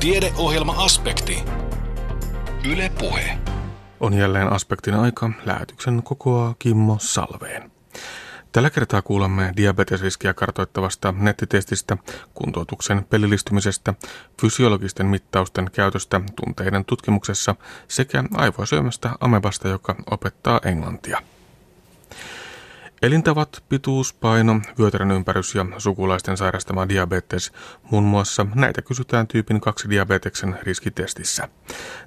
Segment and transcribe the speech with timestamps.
[0.00, 1.44] Tiedeohjelma-aspekti.
[2.72, 3.38] Yle Puhe.
[4.00, 5.30] On jälleen aspektin aika.
[5.44, 7.70] Lähetyksen kokoaa Kimmo Salveen.
[8.52, 11.96] Tällä kertaa kuulemme diabetesriskiä kartoittavasta nettitestistä,
[12.34, 13.94] kuntoutuksen pelillistymisestä,
[14.40, 17.54] fysiologisten mittausten käytöstä tunteiden tutkimuksessa
[17.88, 21.22] sekä aivosyömästä amebasta, joka opettaa englantia.
[23.02, 27.52] Elintavat, pituus, paino, vyötärön ympärys ja sukulaisten sairastama diabetes,
[27.90, 31.48] muun muassa näitä kysytään tyypin 2 diabeteksen riskitestissä.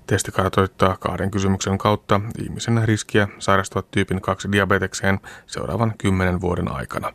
[0.08, 7.14] Testi kartoittaa kahden kysymyksen kautta ihmisen riskiä sairastua tyypin 2 diabetekseen seuraavan kymmenen vuoden aikana.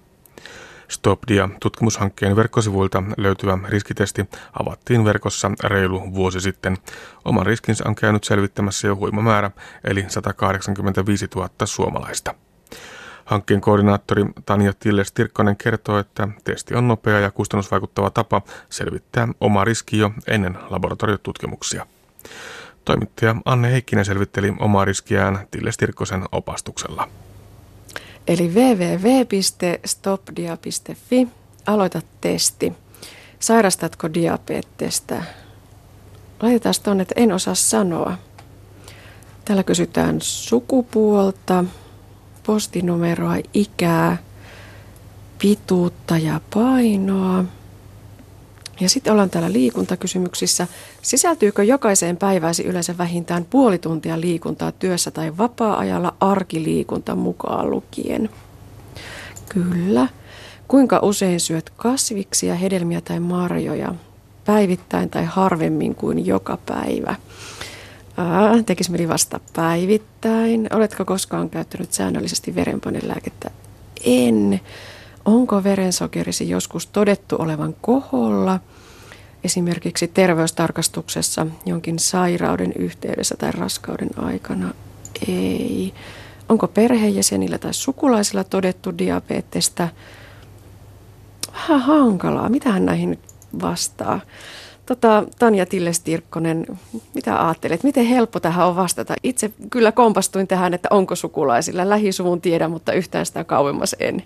[0.88, 6.76] StopDia tutkimushankkeen verkkosivuilta löytyvä riskitesti avattiin verkossa reilu vuosi sitten.
[7.24, 9.50] Oman riskinsä on käynyt selvittämässä jo huima määrä,
[9.84, 12.34] eli 185 000 suomalaista.
[13.26, 19.98] Hankkeen koordinaattori Tanja Tilles-Tirkkonen kertoo, että testi on nopea ja kustannusvaikuttava tapa selvittää oma riski
[19.98, 21.86] jo ennen laboratoriotutkimuksia.
[22.84, 27.08] Toimittaja Anne Heikkinen selvitteli omaa riskiään Tilles-Tirkkosen opastuksella.
[28.26, 31.28] Eli www.stopdia.fi.
[31.66, 32.72] Aloita testi.
[33.38, 35.14] Sairastatko diabetesta?
[36.42, 38.18] Laitetaan tuonne, että en osaa sanoa.
[39.44, 41.64] Täällä kysytään sukupuolta,
[42.46, 44.16] postinumeroa, ikää,
[45.38, 47.44] pituutta ja painoa.
[48.80, 50.66] Ja sitten ollaan täällä liikuntakysymyksissä.
[51.02, 58.30] Sisältyykö jokaiseen päiväsi yleensä vähintään puoli tuntia liikuntaa työssä tai vapaa-ajalla arkiliikunta mukaan lukien?
[59.48, 60.08] Kyllä.
[60.68, 63.94] Kuinka usein syöt kasviksia, hedelmiä tai marjoja?
[64.44, 67.14] Päivittäin tai harvemmin kuin joka päivä?
[68.16, 70.68] Aa, tekisi mieli vasta päivittäin.
[70.72, 73.50] Oletko koskaan käyttänyt säännöllisesti verenpainelääkettä?
[74.04, 74.60] En.
[75.24, 78.60] Onko verensokerisi joskus todettu olevan koholla?
[79.44, 84.74] Esimerkiksi terveystarkastuksessa jonkin sairauden yhteydessä tai raskauden aikana?
[85.28, 85.94] Ei.
[86.48, 89.88] Onko perheenjäsenillä tai sukulaisilla todettu diabetesta?
[91.52, 92.48] Vähän hankalaa.
[92.48, 93.20] Mitähän näihin nyt
[93.62, 94.20] vastaa?
[94.86, 96.78] Tota, Tanja Tilles-Tirkkonen,
[97.14, 97.82] mitä ajattelet?
[97.82, 99.14] Miten helppo tähän on vastata?
[99.22, 101.88] Itse kyllä kompastuin tähän, että onko sukulaisilla.
[101.88, 104.22] Lähisuvun tiedä, mutta yhtään sitä kauemmas en.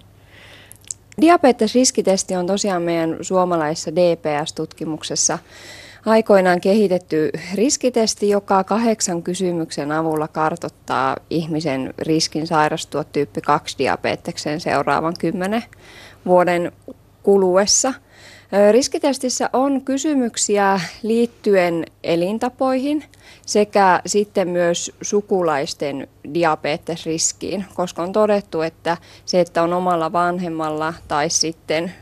[1.21, 5.39] Diabetesriskitesti on tosiaan meidän suomalaisessa DPS-tutkimuksessa
[6.07, 15.15] aikoinaan kehitetty riskitesti, joka kahdeksan kysymyksen avulla kartottaa ihmisen riskin sairastua tyyppi 2 diabetekseen seuraavan
[15.19, 15.65] kymmenen
[16.27, 16.73] vuoden
[17.23, 17.95] kuluessa–
[18.73, 23.05] Riskitestissä on kysymyksiä liittyen elintapoihin
[23.47, 31.31] sekä sitten myös sukulaisten diabetesriskiin, koska on todettu, että se, että on omalla vanhemmalla tai
[31.31, 31.93] sitten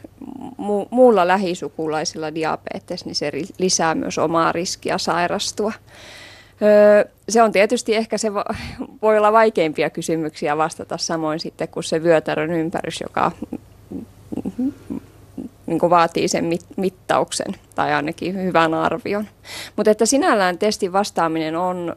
[0.59, 5.73] mu- muulla lähisukulaisilla diabetes, niin se lisää myös omaa riskiä sairastua.
[7.29, 8.35] se on tietysti ehkä se
[9.03, 13.33] voi olla vaikeimpia kysymyksiä vastata samoin sitten kuin se vyötärön ympärys, joka
[15.69, 19.29] niin kuin vaatii sen mit, mittauksen tai ainakin hyvän arvion.
[19.77, 21.97] Mutta että sinällään testin vastaaminen on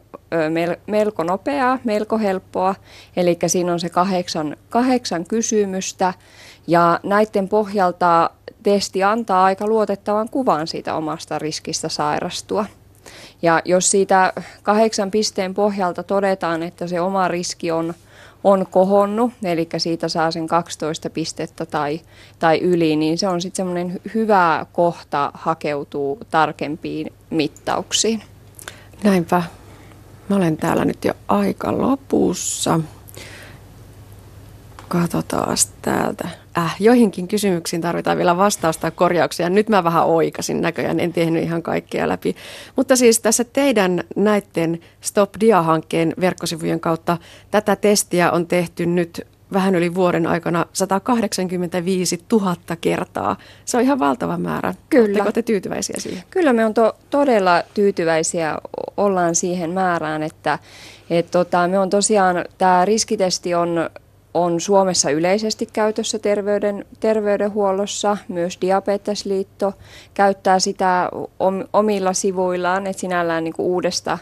[0.86, 2.74] melko nopeaa, melko helppoa,
[3.16, 6.14] eli siinä on se kahdeksan, kahdeksan kysymystä
[6.66, 8.30] ja näiden pohjalta
[8.62, 12.66] testi antaa aika luotettavan kuvan siitä omasta riskistä sairastua.
[13.42, 17.94] Ja jos siitä kahdeksan pisteen pohjalta todetaan, että se oma riski on
[18.44, 22.00] on kohonnut, eli siitä saa sen 12 pistettä tai,
[22.38, 28.22] tai yli, niin se on sitten semmoinen hyvä kohta hakeutuu tarkempiin mittauksiin.
[29.04, 29.42] Näinpä.
[30.28, 32.80] Mä olen täällä nyt jo aika lopussa.
[34.92, 36.28] Katsotaan täältä.
[36.58, 39.50] Äh, joihinkin kysymyksiin tarvitaan vielä vastausta ja korjauksia.
[39.50, 42.36] Nyt mä vähän oikasin näköjään, en tehnyt ihan kaikkea läpi.
[42.76, 47.18] Mutta siis tässä teidän näiden Stop Dia-hankkeen verkkosivujen kautta
[47.50, 53.36] tätä testiä on tehty nyt vähän yli vuoden aikana 185 000 kertaa.
[53.64, 54.74] Se on ihan valtava määrä.
[54.88, 55.06] Kyllä.
[55.06, 56.22] Oletteko te tyytyväisiä siihen?
[56.30, 58.58] Kyllä me on to- todella tyytyväisiä
[58.96, 60.58] ollaan siihen määrään, että
[61.10, 63.90] et tota, me on tosiaan, tämä riskitesti on
[64.34, 68.16] on Suomessa yleisesti käytössä terveyden, terveydenhuollossa.
[68.28, 69.72] Myös Diabetesliitto
[70.14, 71.08] käyttää sitä
[71.72, 74.18] omilla sivuillaan, että sinällään niin kuin uudesta,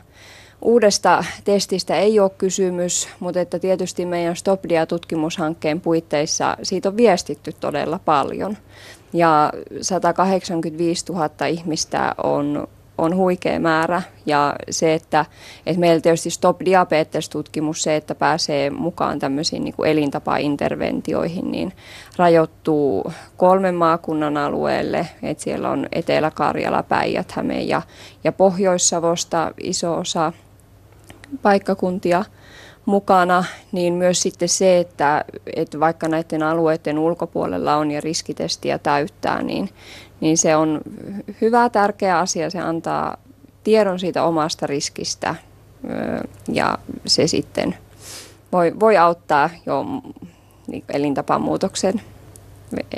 [0.62, 8.01] uudesta testistä ei ole kysymys, mutta että tietysti meidän StopDia-tutkimushankkeen puitteissa siitä on viestitty todella
[8.05, 8.57] paljon.
[9.12, 12.69] Ja 185 000 ihmistä on,
[13.00, 14.02] on huikea määrä.
[14.26, 15.25] Ja se, että,
[15.67, 21.73] että meillä tietysti Stop Diabetes-tutkimus, se, että pääsee mukaan tämmöisiin niin elintapainterventioihin, niin
[22.17, 27.82] rajoittuu kolmen maakunnan alueelle, että siellä on Etelä-Karjala, Päijät-Häme ja,
[28.25, 30.32] ja Pohjois-Savosta iso osa
[31.43, 32.25] paikkakuntia–
[32.91, 35.25] mukana, niin myös sitten se, että,
[35.56, 39.70] että vaikka näiden alueiden ulkopuolella on ja riskitestiä täyttää, niin,
[40.20, 40.81] niin se on
[41.40, 42.50] hyvä, tärkeä asia.
[42.50, 43.17] Se antaa
[43.64, 45.34] tiedon siitä omasta riskistä
[46.52, 47.76] ja se sitten
[48.52, 49.84] voi, voi auttaa jo
[50.67, 52.00] niin elintapamuutoksen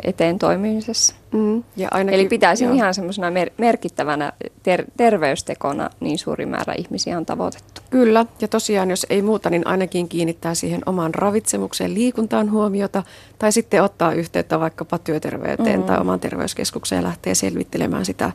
[0.04, 1.14] eteen toimimisessa.
[1.32, 2.74] Mm, ja ainakin, Eli pitäisi joo.
[2.74, 4.32] ihan semmoisena mer- merkittävänä
[4.62, 7.80] ter- terveystekona niin suuri määrä ihmisiä on tavoitettu.
[7.90, 13.02] Kyllä, ja tosiaan jos ei muuta, niin ainakin kiinnittää siihen omaan ravitsemukseen, liikuntaan huomiota,
[13.38, 15.86] tai sitten ottaa yhteyttä vaikkapa työterveyteen mm.
[15.86, 18.32] tai omaan terveyskeskukseen ja lähtee selvittelemään sitä,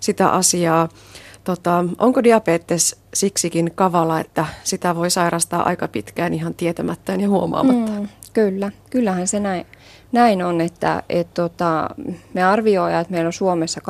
[0.00, 0.88] sitä asiaa.
[1.44, 7.92] Tota, onko diabetes siksikin kavala, että sitä voi sairastaa aika pitkään ihan tietämättään ja huomaamatta?
[7.92, 9.66] Mm, kyllä, kyllähän se näin,
[10.16, 11.90] näin on, että et tota,
[12.34, 13.80] me arvioidaan, että meillä on Suomessa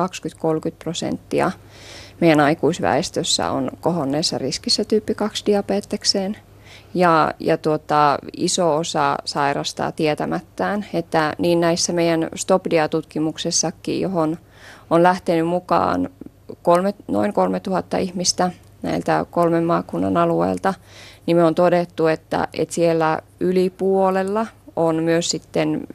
[0.69, 1.51] 20-30 prosenttia
[2.19, 6.37] meidän aikuisväestössä on kohonneessa riskissä tyyppi 2 diabetekseen.
[6.93, 14.37] Ja, ja tuota, iso osa sairastaa tietämättään, että niin näissä meidän Stopdia-tutkimuksessakin, johon
[14.89, 16.09] on lähtenyt mukaan
[16.61, 18.51] kolme, noin 3000 ihmistä
[18.81, 20.73] näiltä kolmen maakunnan alueelta,
[21.25, 24.45] niin me on todettu, että, että siellä yli puolella
[24.75, 25.87] on myös sitten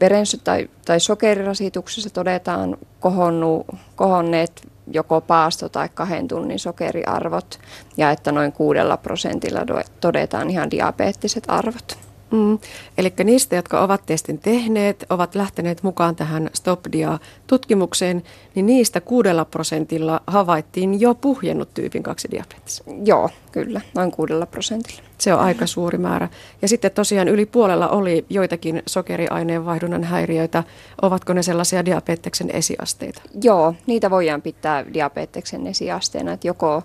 [0.00, 3.64] verensy- tai, tai sokerirasituksessa todetaan kohonnu,
[3.96, 7.58] kohonneet joko paasto- tai kahden tunnin sokeriarvot
[7.96, 9.60] ja että noin kuudella prosentilla
[10.00, 12.05] todetaan ihan diabeettiset arvot.
[12.30, 12.58] Mm.
[12.98, 18.22] Eli niistä, jotka ovat testin tehneet, ovat lähteneet mukaan tähän StopDia-tutkimukseen,
[18.54, 22.82] niin niistä kuudella prosentilla havaittiin jo puhjennut tyypin 2 diabetes.
[23.04, 25.02] Joo, kyllä, noin kuudella prosentilla.
[25.18, 26.28] Se on aika suuri määrä.
[26.62, 30.64] Ja sitten tosiaan yli puolella oli joitakin sokeriaineen vaihdunnan häiriöitä.
[31.02, 33.22] Ovatko ne sellaisia diabeteksen esiasteita?
[33.42, 36.82] Joo, niitä voidaan pitää diabeteksen esiasteena, että joko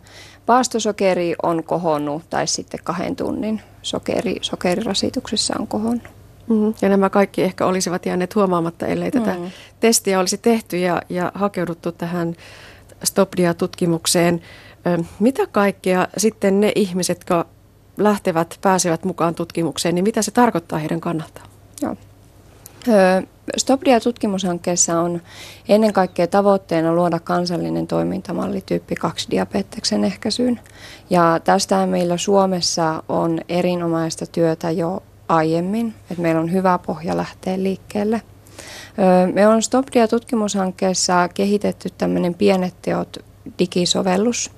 [0.52, 6.08] paastosokeri on kohonnut tai sitten kahden tunnin sokeri, sokerirasituksessa on kohonnut.
[6.50, 9.52] Mm, ja nämä kaikki ehkä olisivat jääneet huomaamatta, ellei tätä mm.
[9.80, 12.36] testiä olisi tehty ja, ja hakeuduttu tähän
[13.04, 14.42] Stopdia-tutkimukseen.
[15.20, 17.46] Mitä kaikkea sitten ne ihmiset, jotka
[17.98, 21.48] lähtevät, pääsevät mukaan tutkimukseen, niin mitä se tarkoittaa heidän kannaltaan?
[21.82, 21.96] Joo.
[23.58, 25.22] Stopdia-tutkimushankkeessa on
[25.70, 30.60] ennen kaikkea tavoitteena luoda kansallinen toimintamalli tyyppi 2 diabeteksen ehkäisyyn.
[31.10, 37.64] Ja tästä meillä Suomessa on erinomaista työtä jo aiemmin, että meillä on hyvä pohja lähteä
[37.64, 38.22] liikkeelle.
[39.34, 43.18] Me on Stopdia-tutkimushankkeessa kehitetty tämmöinen pienet teot
[43.60, 44.52] digisovellus,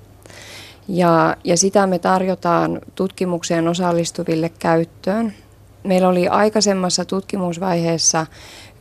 [0.88, 5.34] ja, ja sitä me tarjotaan tutkimukseen osallistuville käyttöön.
[5.84, 8.26] Meillä oli aikaisemmassa tutkimusvaiheessa,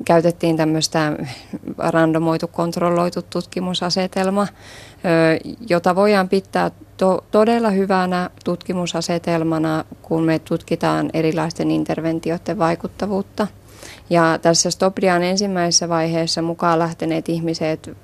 [0.05, 1.13] käytettiin tämmöistä
[1.77, 4.47] randomoitu kontrolloitu tutkimusasetelma,
[5.69, 13.47] jota voidaan pitää to- todella hyvänä tutkimusasetelmana, kun me tutkitaan erilaisten interventioiden vaikuttavuutta.
[14.09, 17.97] Ja tässä Stoprian ensimmäisessä vaiheessa mukaan lähteneet ihmiset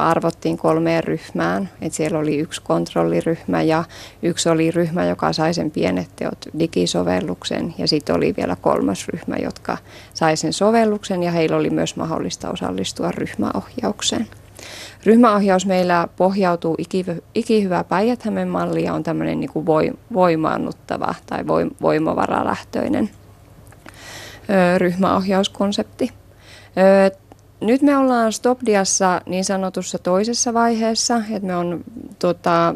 [0.00, 1.68] arvottiin kolmeen ryhmään.
[1.80, 3.84] Et siellä oli yksi kontrolliryhmä ja
[4.22, 9.36] yksi oli ryhmä, joka sai sen pienet teot digisovelluksen ja sitten oli vielä kolmas ryhmä,
[9.36, 9.78] jotka
[10.14, 14.28] sai sen sovelluksen ja heillä oli myös mahdollista osallistua ryhmäohjaukseen.
[15.04, 16.76] Ryhmäohjaus meillä pohjautuu
[17.34, 19.66] ikihyvä päijät malli ja on tämmöinen niin kuin
[20.12, 21.46] voimaannuttava tai
[21.82, 23.10] voimavaralähtöinen
[24.78, 26.10] ryhmäohjauskonsepti
[27.62, 31.84] nyt me ollaan Stopdiassa niin sanotussa toisessa vaiheessa, että me on
[32.18, 32.74] tota,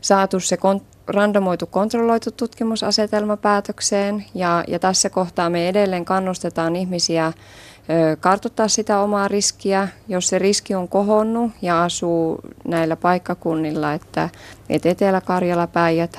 [0.00, 7.32] saatu se kon- randomoitu kontrolloitu tutkimusasetelma päätökseen ja, ja tässä kohtaa me edelleen kannustetaan ihmisiä
[8.20, 14.28] kartoittaa sitä omaa riskiä, jos se riski on kohonnut ja asuu näillä paikkakunnilla, että,
[14.68, 16.16] että Etelä-Karjala, päijät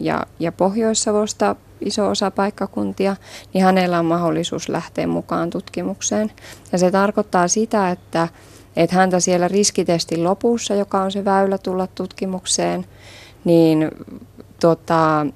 [0.00, 3.16] ja, ja Pohjois-Savosta iso osa paikkakuntia,
[3.54, 6.32] niin hänellä on mahdollisuus lähteä mukaan tutkimukseen.
[6.72, 8.28] Ja se tarkoittaa sitä, että,
[8.76, 12.86] että häntä siellä riskitestin lopussa, joka on se väylä tulla tutkimukseen,
[13.44, 13.90] niin
[14.60, 15.26] tota,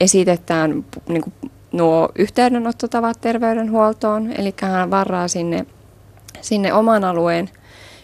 [0.00, 5.66] esitetään niin kuin nuo yhteydenottotavat terveydenhuoltoon, eli hän varaa sinne,
[6.40, 7.50] sinne oman alueen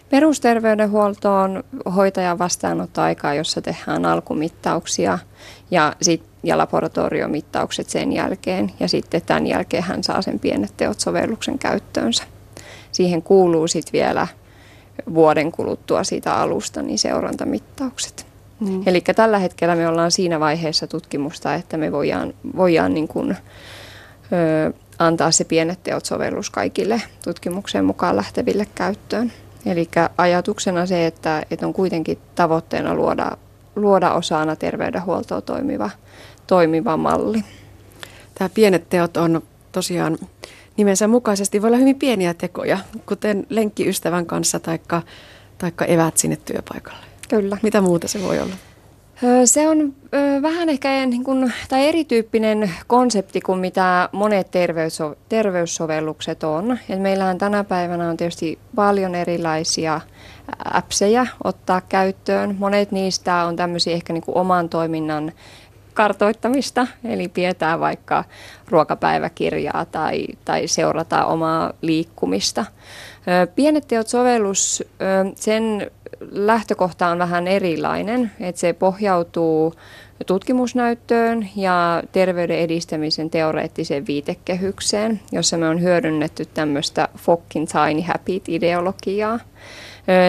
[0.09, 1.63] perusterveydenhuoltoon
[1.95, 5.19] hoitajan vastaanottoaikaa, jossa tehdään alkumittauksia
[5.71, 8.71] ja, sit, ja laboratoriomittaukset sen jälkeen.
[8.79, 12.23] Ja sitten tämän jälkeen hän saa sen pienet teot sovelluksen käyttöönsä.
[12.91, 14.27] Siihen kuuluu sitten vielä
[15.13, 18.27] vuoden kuluttua siitä alusta niin seurantamittaukset.
[18.59, 18.83] Mm.
[18.85, 24.73] Eli tällä hetkellä me ollaan siinä vaiheessa tutkimusta, että me voidaan, voidaan niin kuin, ö,
[24.99, 29.31] antaa se pienet teot sovellus kaikille tutkimuksen mukaan lähteville käyttöön.
[29.71, 33.37] Eli ajatuksena se, että, että on kuitenkin tavoitteena luoda,
[33.75, 35.89] luoda osana terveydenhuoltoa toimiva,
[36.47, 37.43] toimiva malli.
[38.35, 40.17] Tämä pienet teot on tosiaan
[40.77, 45.01] nimensä mukaisesti voi olla hyvin pieniä tekoja, kuten lenkki ystävän kanssa taikka,
[45.57, 47.05] taikka evät sinne työpaikalle.
[47.29, 47.57] Kyllä.
[47.63, 48.55] Mitä muuta se voi olla?
[49.45, 49.93] Se on
[50.41, 56.77] vähän ehkä niin kuin, tai erityyppinen konsepti kuin mitä monet terveysso- terveyssovellukset on.
[56.89, 60.01] Et meillähän tänä päivänä on tietysti paljon erilaisia
[60.73, 62.55] appseja ottaa käyttöön.
[62.59, 65.31] Monet niistä on tämmöisiä ehkä niin kuin oman toiminnan
[65.93, 68.23] kartoittamista, eli pidetään vaikka
[68.69, 72.65] ruokapäiväkirjaa tai, tai seurataan omaa liikkumista.
[73.55, 74.83] Pienet teot sovellus,
[75.35, 75.91] sen
[76.31, 79.73] lähtökohta on vähän erilainen, että se pohjautuu
[80.25, 89.39] tutkimusnäyttöön ja terveyden edistämisen teoreettiseen viitekehykseen, jossa me on hyödynnetty tämmöistä Fokkin Tiny Habit-ideologiaa.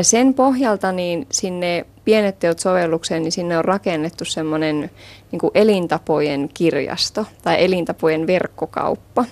[0.02, 4.90] Sen pohjalta niin sinne pienet teot sovellukseen, niin sinne on rakennettu semmoinen
[5.32, 9.24] niin elintapojen kirjasto tai elintapojen verkkokauppa.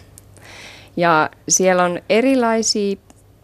[0.96, 2.96] Ja siellä on erilaisia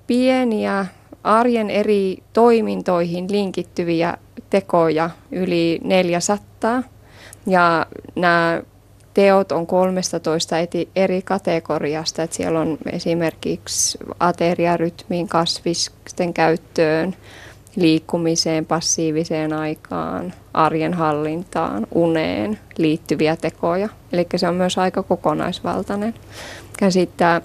[0.06, 0.86] pieniä
[1.24, 4.16] arjen eri toimintoihin linkittyviä
[4.50, 6.82] tekoja yli 400.
[7.46, 7.86] Ja
[8.16, 8.62] nämä
[9.14, 10.56] teot on 13
[10.96, 12.22] eri kategoriasta.
[12.22, 17.16] Että siellä on esimerkiksi ateriarytmiin, kasvisten käyttöön,
[17.76, 23.88] liikkumiseen, passiiviseen aikaan, arjen hallintaan, uneen liittyviä tekoja.
[24.12, 26.14] Eli se on myös aika kokonaisvaltainen.
[26.78, 27.40] Käsittää,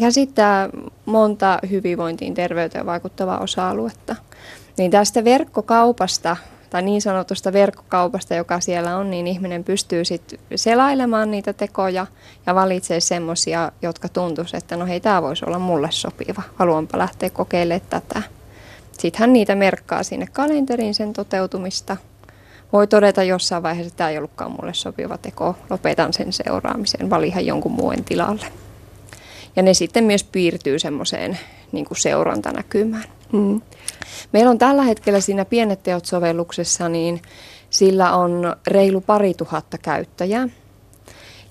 [0.00, 0.68] käsittää
[1.06, 4.16] monta hyvinvointiin terveyteen vaikuttavaa osa-aluetta.
[4.78, 6.36] Niin tästä verkkokaupasta
[6.70, 12.06] tai niin sanotusta verkkokaupasta, joka siellä on, niin ihminen pystyy sitten selailemaan niitä tekoja
[12.46, 16.42] ja valitsee semmoisia, jotka tuntuisi, että no hei, tämä voisi olla mulle sopiva.
[16.56, 18.22] Haluanpa lähteä kokeilemaan tätä.
[18.92, 21.96] Sitten hän niitä merkkaa sinne kalenteriin sen toteutumista.
[22.72, 27.46] Voi todeta jossain vaiheessa, että tämä ei ollutkaan mulle sopiva teko, lopetan sen seuraamisen, valihan
[27.46, 28.46] jonkun muun tilalle.
[29.56, 31.38] Ja ne sitten myös piirtyy semmoiseen
[31.72, 33.04] niin seurantanäkymään.
[33.32, 33.60] Mm.
[34.32, 37.22] Meillä on tällä hetkellä siinä Pienet teot-sovelluksessa, niin
[37.70, 40.48] sillä on reilu pari tuhatta käyttäjää.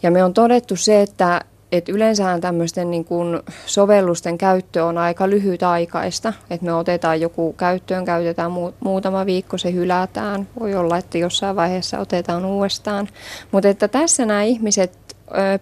[0.04, 5.30] Ja me on todettu se, että et yleensähän tämmöisten niin kuin sovellusten käyttö on aika
[5.30, 10.48] lyhytaikaista, että me otetaan joku käyttöön, käytetään muutama viikko, se hylätään.
[10.60, 13.08] Voi olla, että jossain vaiheessa otetaan uudestaan.
[13.52, 15.05] Mutta että tässä nämä ihmiset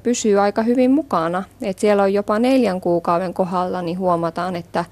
[0.04, 1.44] pysyy aika hyvin mukana.
[1.62, 4.86] Et siellä on jopa neljän kuukauden kohdalla, niin huomataan, että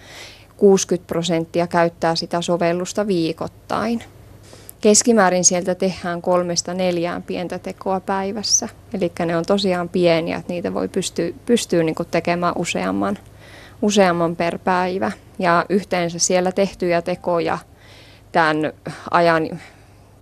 [0.58, 4.04] 60 prosenttia käyttää sitä sovellusta viikoittain.
[4.82, 8.70] Keskimäärin sieltä tehdään kolmesta neljään pientä tekoa päivässä.
[8.94, 13.18] Eli ne on tosiaan pieniä, että niitä voi pystyä, pystyä niin tekemään useamman,
[13.82, 15.12] useamman per päivä.
[15.40, 17.58] Ja yhteensä siellä tehtyjä tekoja
[18.32, 18.74] tämän
[19.12, 19.60] ajan,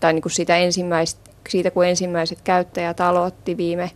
[0.02, 3.92] tai niin kuin siitä, ensimmäistä, siitä kun ensimmäiset käyttäjät aloitti viime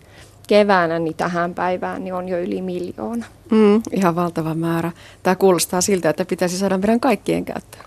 [0.48, 3.26] keväänä, niin tähän päivään niin on jo yli miljoona.
[3.52, 4.92] Mm, ihan valtava määrä.
[5.24, 7.86] Tämä kuulostaa siltä, että pitäisi saada meidän kaikkien käyttöön.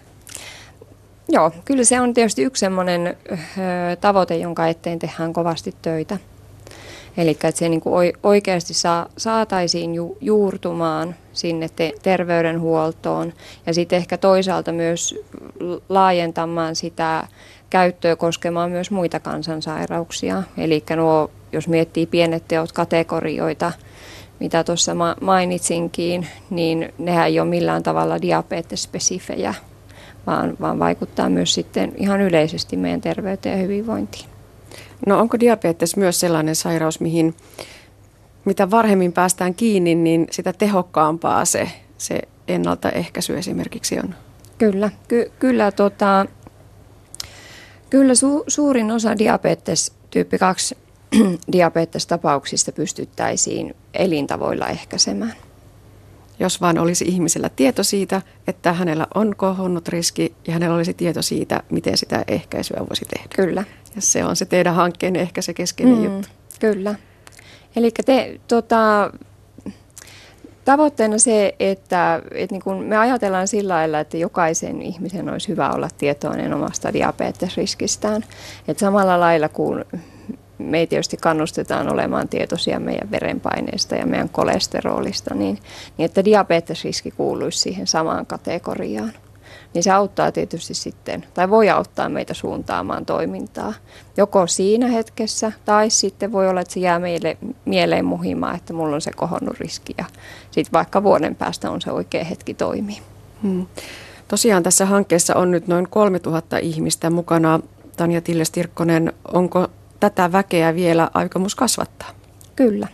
[1.28, 3.16] Joo, kyllä se on tietysti yksi sellainen
[4.00, 6.18] tavoite, jonka eteen tehdään kovasti töitä.
[7.16, 13.32] Eli että se niin kuin oikeasti saa, saataisiin ju, juurtumaan sinne te, terveydenhuoltoon
[13.66, 15.14] ja sitten ehkä toisaalta myös
[15.88, 17.28] laajentamaan sitä
[17.70, 20.42] käyttöä koskemaan myös muita kansansairauksia.
[20.58, 23.72] Eli nuo, jos miettii pienet teot kategorioita,
[24.40, 29.54] mitä tuossa mainitsinkin, niin nehän ei ole millään tavalla diabetespesifejä,
[30.26, 34.24] vaan, vaan vaikuttaa myös sitten ihan yleisesti meidän terveyteen ja hyvinvointiin.
[35.06, 37.34] No onko diabetes myös sellainen sairaus, mihin
[38.44, 44.14] mitä varhemmin päästään kiinni, niin sitä tehokkaampaa se, se ennaltaehkäisy esimerkiksi on?
[44.58, 46.26] Kyllä, ky- kyllä, tota,
[47.90, 50.76] kyllä su- suurin osa diabetes tyyppi 2
[51.52, 55.34] diabetestapauksista pystyttäisiin elintavoilla ehkäisemään.
[56.38, 61.22] Jos vaan olisi ihmisellä tieto siitä, että hänellä on kohonnut riski ja hänellä olisi tieto
[61.22, 63.28] siitä, miten sitä ehkäisyä voisi tehdä.
[63.36, 63.64] Kyllä.
[63.94, 66.28] Ja se on se teidän hankkeen ehkä se keskeinen mm, juttu.
[66.60, 66.94] Kyllä.
[67.76, 69.10] Eli te, tota,
[70.66, 75.70] tavoitteena se, että, että niin kun me ajatellaan sillä lailla, että jokaisen ihmisen olisi hyvä
[75.70, 78.24] olla tietoinen omasta diabetesriskistään.
[78.68, 79.84] Että samalla lailla kuin
[80.58, 85.58] me tietysti kannustetaan olemaan tietoisia meidän verenpaineesta ja meidän kolesterolista, niin,
[85.98, 89.12] niin että diabetesriski kuuluisi siihen samaan kategoriaan.
[89.76, 93.72] Niin se auttaa tietysti sitten, tai voi auttaa meitä suuntaamaan toimintaa.
[94.16, 98.94] Joko siinä hetkessä, tai sitten voi olla, että se jää meille mieleen muhimaan, että mulla
[98.94, 100.04] on se kohonnut riski, ja
[100.50, 103.02] sitten vaikka vuoden päästä on se oikea hetki toimia.
[103.42, 103.66] Hmm.
[104.28, 107.60] Tosiaan tässä hankkeessa on nyt noin 3000 ihmistä mukana.
[107.96, 109.68] Tanja Tilles-Tirkkonen, onko
[110.00, 112.08] tätä väkeä vielä aikomus kasvattaa?
[112.56, 112.88] Kyllä.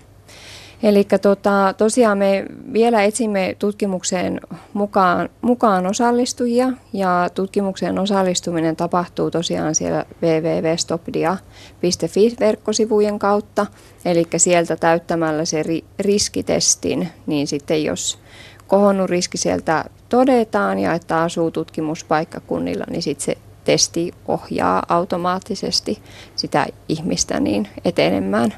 [0.82, 4.40] Eli tota, tosiaan me vielä etsimme tutkimukseen
[4.72, 13.66] mukaan, mukaan osallistujia ja tutkimukseen osallistuminen tapahtuu tosiaan siellä www.stopdia.fi-verkkosivujen kautta.
[14.04, 18.18] Eli sieltä täyttämällä se ri, riskitestin, niin sitten jos
[18.66, 26.02] kohonnut riski sieltä todetaan ja että asuu tutkimuspaikkakunnilla, niin sitten se testi ohjaa automaattisesti
[26.36, 28.54] sitä ihmistä niin etenemään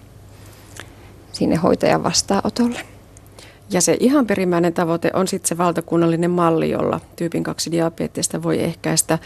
[1.34, 2.80] sinne hoitajan vastaanotolle.
[3.70, 8.62] Ja se ihan perimmäinen tavoite on sitten se valtakunnallinen malli, jolla tyypin 2 diabeettista voi
[8.62, 9.18] ehkäistä.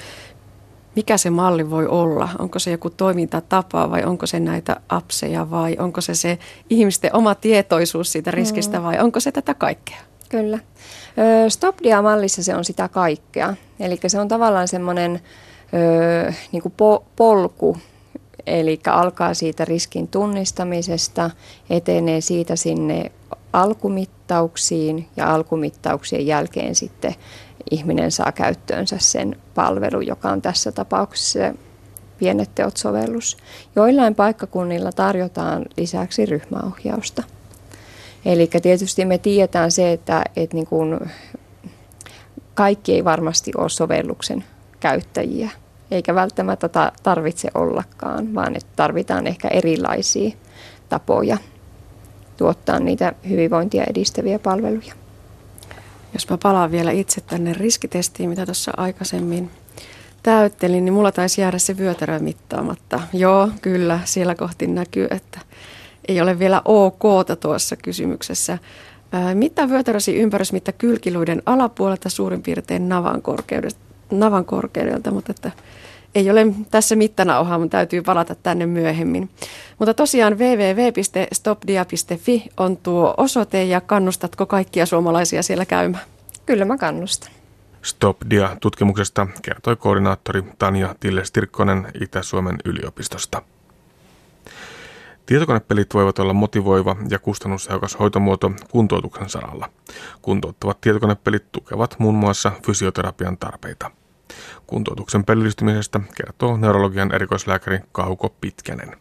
[0.96, 2.28] Mikä se malli voi olla?
[2.38, 6.38] Onko se joku toimintatapa vai onko se näitä apseja vai onko se se
[6.70, 8.84] ihmisten oma tietoisuus siitä riskistä mm.
[8.84, 9.98] vai onko se tätä kaikkea?
[10.28, 10.58] Kyllä.
[11.48, 13.54] Stopdia-mallissa se on sitä kaikkea.
[13.80, 15.20] Eli se on tavallaan semmoinen
[16.52, 17.76] niin po- polku,
[18.47, 21.30] eli alkaa siitä riskin tunnistamisesta,
[21.71, 23.12] etenee siitä sinne
[23.52, 27.14] alkumittauksiin ja alkumittauksien jälkeen sitten
[27.71, 31.54] ihminen saa käyttöönsä sen palvelu, joka on tässä tapauksessa
[32.18, 33.37] pienet teot-sovellus.
[33.76, 37.23] Joillain paikkakunnilla tarjotaan lisäksi ryhmäohjausta.
[38.25, 41.00] Eli tietysti me tiedetään se, että, että niin kuin
[42.54, 44.45] kaikki ei varmasti ole sovelluksen
[44.80, 45.50] käyttäjiä,
[45.90, 50.37] eikä välttämättä tarvitse ollakaan, vaan että tarvitaan ehkä erilaisia
[50.88, 51.38] tapoja
[52.37, 54.95] tuottaa niitä hyvinvointia edistäviä palveluja.
[56.12, 59.50] Jos mä palaan vielä itse tänne riskitestiin, mitä tuossa aikaisemmin
[60.23, 63.00] täyttelin, niin mulla taisi jäädä se vyötärö mittaamatta.
[63.12, 65.40] Joo, kyllä, siellä kohti näkyy, että
[66.09, 67.02] ei ole vielä ok
[67.40, 68.59] tuossa kysymyksessä.
[69.35, 75.50] Mitä vyötärösi ympärysmitta kylkiluiden alapuolelta suurin piirtein navan, korkeudelta, navan korkeudelta, mutta että
[76.14, 79.30] ei ole tässä mittanauhaa, mutta täytyy palata tänne myöhemmin.
[79.78, 86.04] Mutta tosiaan www.stopdia.fi on tuo osoite ja kannustatko kaikkia suomalaisia siellä käymään?
[86.47, 87.30] Kyllä mä kannustan.
[87.82, 93.42] Stopdia-tutkimuksesta kertoi koordinaattori Tanja Tilles-Tirkkonen Itä-Suomen yliopistosta.
[95.26, 99.71] Tietokonepelit voivat olla motivoiva ja kustannustehokas hoitomuoto kuntoutuksen saralla.
[100.23, 103.90] Kuntouttavat tietokonepelit tukevat muun muassa fysioterapian tarpeita.
[104.67, 108.97] Kuntoutuksen pelillistymisestä kertoo neurologian erikoislääkäri Kauko Pitkänen.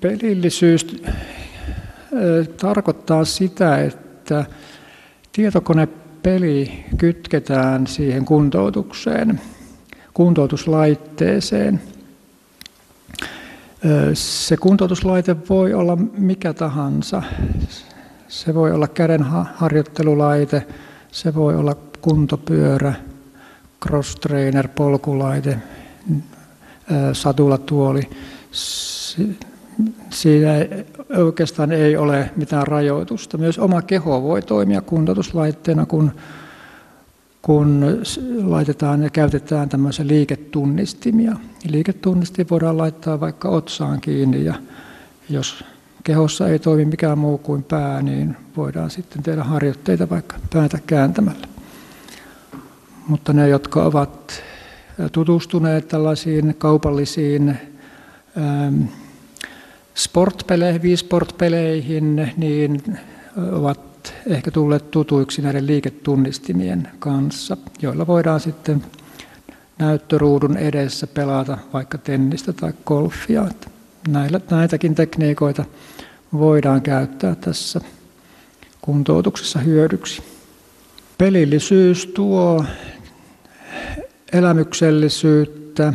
[0.00, 1.02] Pelillisyys
[2.60, 4.44] tarkoittaa sitä, että
[5.32, 9.40] tietokonepeli kytketään siihen kuntoutukseen,
[10.14, 11.80] kuntoutuslaitteeseen–
[14.14, 17.22] se kuntoutuslaite voi olla mikä tahansa.
[18.28, 19.22] Se voi olla käden
[19.54, 20.66] harjoittelulaite,
[21.12, 22.94] se voi olla kuntopyörä,
[23.82, 25.58] cross trainer, polkulaite,
[27.12, 28.10] satulatuoli.
[30.10, 30.48] Siinä
[31.16, 33.38] oikeastaan ei ole mitään rajoitusta.
[33.38, 36.12] Myös oma keho voi toimia kuntoutuslaitteena, kun
[37.44, 38.00] kun
[38.42, 41.36] laitetaan ja käytetään tämmöisiä liiketunnistimia.
[41.68, 44.54] Liiketunnistin voidaan laittaa vaikka otsaan kiinni ja
[45.28, 45.64] jos
[46.04, 51.53] kehossa ei toimi mikään muu kuin pää, niin voidaan sitten tehdä harjoitteita vaikka päätä kääntämällä.
[53.08, 54.42] Mutta ne, jotka ovat
[55.12, 57.48] tutustuneet tällaisiin kaupallisiin
[58.38, 58.82] ähm,
[59.94, 62.98] sportpeleihin, viisportpeleihin, niin
[63.52, 68.82] ovat ehkä tulleet tutuiksi näiden liiketunnistimien kanssa, joilla voidaan sitten
[69.78, 73.46] näyttöruudun edessä pelata vaikka tennistä tai golfia.
[74.08, 75.64] Näillä, näitäkin tekniikoita
[76.32, 77.80] voidaan käyttää tässä
[78.80, 80.22] kuntoutuksessa hyödyksi.
[81.18, 82.64] Pelillisyys tuo
[84.34, 85.92] elämyksellisyyttä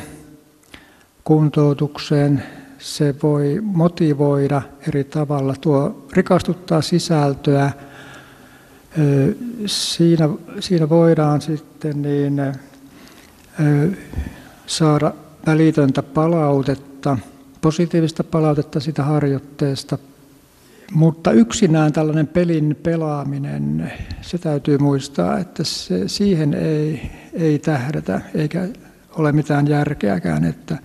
[1.24, 2.44] kuntoutukseen.
[2.78, 7.72] Se voi motivoida eri tavalla, tuo rikastuttaa sisältöä,
[9.66, 12.42] Siinä, siinä voidaan sitten niin,
[14.68, 15.14] saada
[15.46, 17.18] välitöntä palautetta,
[17.62, 19.98] positiivista palautetta sitä harjoitteesta,
[20.92, 28.68] mutta yksinään tällainen pelin pelaaminen, se täytyy muistaa, että se, siihen ei, ei tähdätä eikä
[29.16, 30.78] ole mitään järkeäkään, että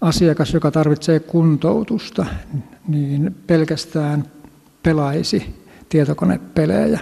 [0.00, 2.26] asiakas, joka tarvitsee kuntoutusta,
[2.88, 4.24] niin pelkästään
[4.82, 5.54] pelaisi
[5.88, 7.00] tietokonepelejä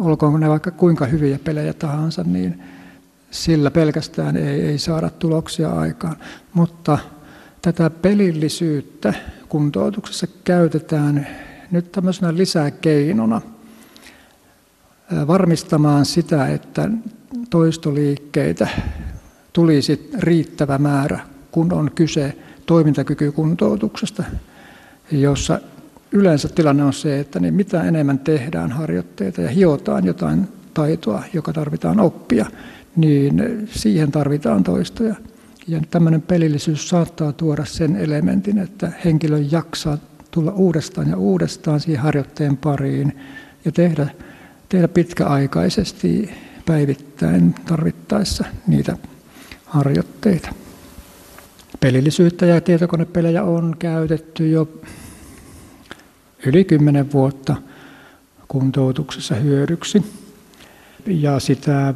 [0.00, 2.62] olkoon ne vaikka kuinka hyviä pelejä tahansa, niin
[3.30, 6.16] sillä pelkästään ei, ei saada tuloksia aikaan.
[6.52, 6.98] Mutta
[7.62, 9.14] tätä pelillisyyttä
[9.48, 11.26] kuntoutuksessa käytetään
[11.70, 13.40] nyt tämmöisenä lisäkeinona
[15.26, 16.90] varmistamaan sitä, että
[17.50, 18.68] toistoliikkeitä
[19.52, 21.20] tulisi riittävä määrä,
[21.50, 24.24] kun on kyse toimintakykykuntoutuksesta,
[25.12, 25.60] jossa
[26.12, 31.52] yleensä tilanne on se, että niin mitä enemmän tehdään harjoitteita ja hiotaan jotain taitoa, joka
[31.52, 32.46] tarvitaan oppia,
[32.96, 35.14] niin siihen tarvitaan toistoja.
[35.70, 39.98] Ja tämmöinen pelillisyys saattaa tuoda sen elementin, että henkilö jaksaa
[40.30, 43.18] tulla uudestaan ja uudestaan siihen harjoitteen pariin
[43.64, 44.08] ja tehdä,
[44.68, 46.30] tehdä pitkäaikaisesti
[46.66, 48.96] päivittäin tarvittaessa niitä
[49.64, 50.52] harjoitteita.
[51.80, 54.68] Pelillisyyttä ja tietokonepelejä on käytetty jo
[56.46, 57.56] yli kymmenen vuotta
[58.48, 60.04] kuntoutuksessa hyödyksi.
[61.06, 61.94] Ja sitä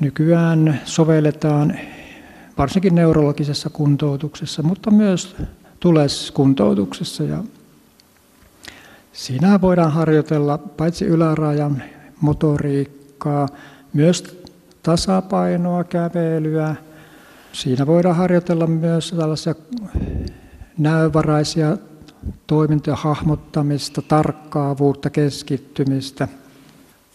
[0.00, 1.78] nykyään sovelletaan
[2.58, 5.36] varsinkin neurologisessa kuntoutuksessa, mutta myös
[5.80, 7.22] tuleskuntoutuksessa.
[7.24, 7.44] Ja
[9.12, 11.82] siinä voidaan harjoitella paitsi ylärajan
[12.20, 13.48] motoriikkaa,
[13.92, 14.42] myös
[14.82, 16.76] tasapainoa, kävelyä.
[17.52, 19.54] Siinä voidaan harjoitella myös tällaisia
[20.78, 21.76] näövaraisia
[22.46, 26.28] toimintoja, hahmottamista, tarkkaavuutta, keskittymistä.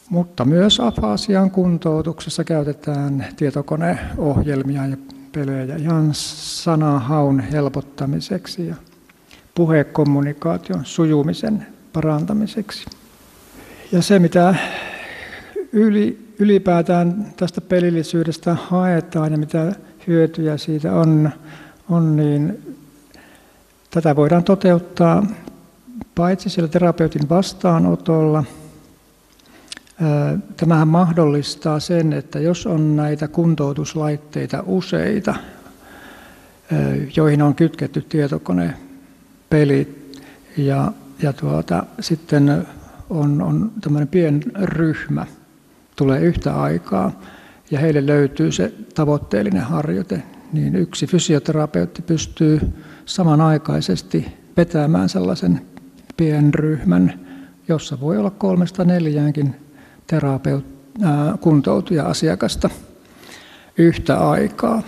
[0.10, 4.98] Mutta myös afasian kuntoutuksessa käytetään tietokoneohjelmia ja
[5.32, 8.76] pelejä ihan sanahaun helpottamiseksi ja
[9.56, 12.86] puhekommunikaation sujumisen parantamiseksi.
[13.92, 14.56] Ja se, mitä
[15.72, 19.76] yli, ylipäätään tästä pelillisyydestä haetaan ja mitä
[20.08, 21.30] hyötyjä siitä on,
[21.90, 22.76] on niin
[23.90, 25.26] tätä voidaan toteuttaa
[26.16, 28.44] paitsi sillä terapeutin vastaanotolla.
[30.58, 35.36] Tämähän mahdollistaa sen, että jos on näitä kuntoutuslaitteita useita,
[37.16, 40.22] joihin on kytketty tietokonepelit
[40.58, 42.68] ja, ja tuota, sitten
[43.10, 45.26] on, on tämmöinen pieni ryhmä,
[45.96, 47.22] tulee yhtä aikaa
[47.72, 52.62] ja heille löytyy se tavoitteellinen harjoite, niin yksi fysioterapeutti pystyy
[53.06, 55.62] samanaikaisesti vetämään sellaisen
[56.18, 57.20] pienryhmän,
[57.68, 59.56] jossa voi olla kolmesta neljäänkin
[60.12, 60.66] terapeut,
[61.04, 62.70] ää, kuntoutuja asiakasta
[63.78, 64.84] yhtä aikaa.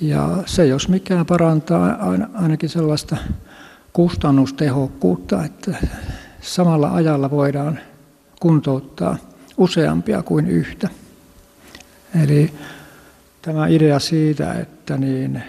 [0.00, 1.96] Ja se jos mikään parantaa
[2.34, 3.16] ainakin sellaista
[3.92, 5.74] kustannustehokkuutta, että
[6.40, 7.78] samalla ajalla voidaan
[8.40, 9.16] kuntouttaa
[9.56, 10.88] useampia kuin yhtä.
[12.24, 12.52] Eli
[13.42, 15.42] tämä idea siitä, että niin,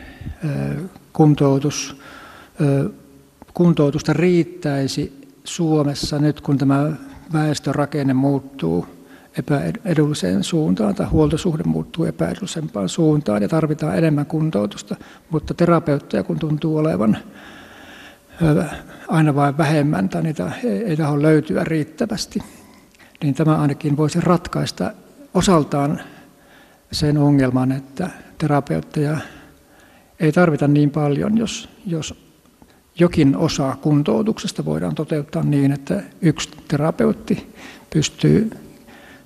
[1.14, 2.02] kuntoutus,
[3.54, 6.92] kuntoutusta riittäisi Suomessa nyt, kun tämä
[7.34, 8.88] väestörakenne muuttuu
[9.38, 14.96] epäedulliseen suuntaan tai huoltosuhde muuttuu epäedullisempaan suuntaan ja tarvitaan enemmän kuntoutusta,
[15.30, 17.18] mutta terapeutteja kun tuntuu olevan
[19.08, 22.40] aina vain vähemmän tai niitä ei tahdo löytyä riittävästi,
[23.24, 24.92] niin tämä ainakin voisi ratkaista
[25.34, 26.02] osaltaan
[26.92, 29.18] sen ongelman, että terapeutteja
[30.20, 32.29] ei tarvita niin paljon, jos, jos
[33.00, 37.54] jokin osa kuntoutuksesta voidaan toteuttaa niin, että yksi terapeutti
[37.94, 38.52] pystyy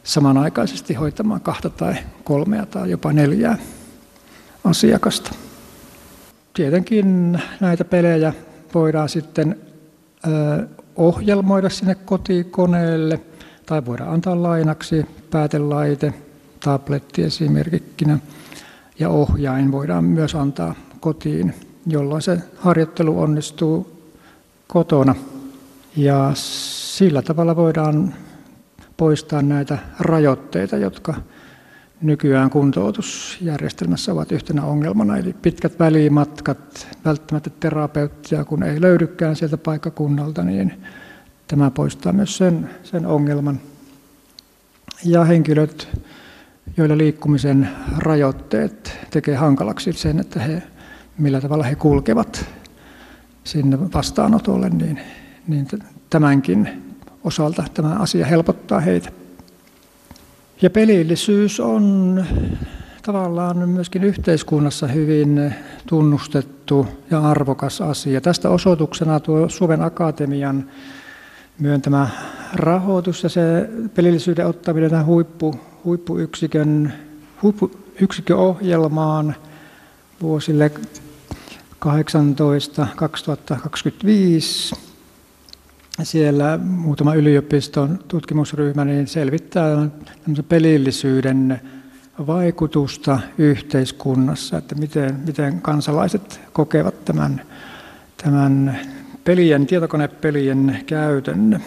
[0.03, 3.57] samanaikaisesti hoitamaan kahta tai kolmea tai jopa neljää
[4.63, 5.31] asiakasta.
[6.53, 8.33] Tietenkin näitä pelejä
[8.73, 9.59] voidaan sitten
[10.95, 13.19] ohjelmoida sinne kotikoneelle
[13.65, 16.13] tai voidaan antaa lainaksi päätelaite,
[16.63, 18.19] tabletti esimerkkinä
[18.99, 21.53] ja ohjain voidaan myös antaa kotiin,
[21.88, 24.02] jolloin se harjoittelu onnistuu
[24.67, 25.15] kotona.
[25.96, 28.13] Ja sillä tavalla voidaan
[28.98, 31.13] poistaa näitä rajoitteita, jotka
[32.02, 40.43] nykyään kuntoutusjärjestelmässä ovat yhtenä ongelmana, eli pitkät välimatkat, välttämättä terapeuttia, kun ei löydykään sieltä paikkakunnalta,
[40.43, 40.84] niin
[41.48, 43.60] tämä poistaa myös sen, sen ongelman.
[45.06, 45.88] Ja henkilöt,
[46.78, 50.63] joilla liikkumisen rajoitteet tekee hankalaksi sen, että he,
[51.17, 52.45] millä tavalla he kulkevat
[53.43, 54.99] sinne vastaanotolle, niin,
[55.47, 55.67] niin
[56.10, 56.69] tämänkin
[57.23, 59.10] osalta tämä asia helpottaa heitä.
[60.62, 62.26] Ja pelillisyys on
[63.02, 65.54] tavallaan myöskin yhteiskunnassa hyvin
[65.88, 68.21] tunnustettu ja arvokas asia.
[68.21, 70.69] Tästä osoituksena tuo Suomen Akatemian
[71.60, 72.08] myöntämä
[72.54, 76.93] rahoitus ja se pelillisyyden ottaminen tähän huippu, huippuyksikön,
[77.41, 79.36] huippuyksikköohjelmaan
[80.21, 80.71] vuosille
[81.86, 81.89] 18-2025
[86.04, 89.89] siellä muutama yliopiston tutkimusryhmä niin selvittää
[90.50, 91.62] pelillisyyden
[92.28, 97.41] vaikutusta yhteiskunnassa, että miten, miten kansalaiset kokevat tämän,
[98.24, 98.80] tämän
[99.24, 101.63] pelien, tietokonepelien käytön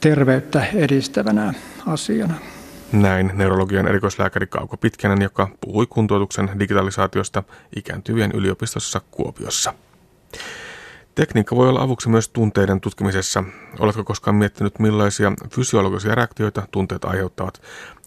[0.00, 1.54] terveyttä edistävänä
[1.86, 2.34] asiana.
[2.94, 7.42] Näin neurologian erikoislääkäri Kauko Pitkänen, joka puhui kuntoutuksen digitalisaatiosta
[7.76, 9.74] ikääntyvien yliopistossa Kuopiossa.
[11.14, 13.44] Tekniikka voi olla avuksi myös tunteiden tutkimisessa.
[13.78, 17.62] Oletko koskaan miettinyt, millaisia fysiologisia reaktioita tunteet aiheuttavat?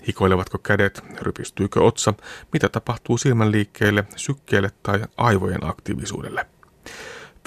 [0.07, 2.13] Hikoilevatko kädet, rypistyykö otsa,
[2.53, 6.45] mitä tapahtuu silmän liikkeelle, sykkeelle tai aivojen aktiivisuudelle?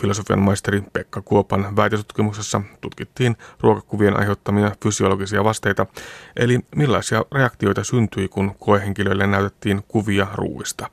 [0.01, 5.87] Filosofian maisteri Pekka Kuopan väitöstutkimuksessa tutkittiin ruokakuvien aiheuttamia fysiologisia vasteita,
[6.37, 10.91] eli millaisia reaktioita syntyi, kun koehenkilöille näytettiin kuvia ruuista.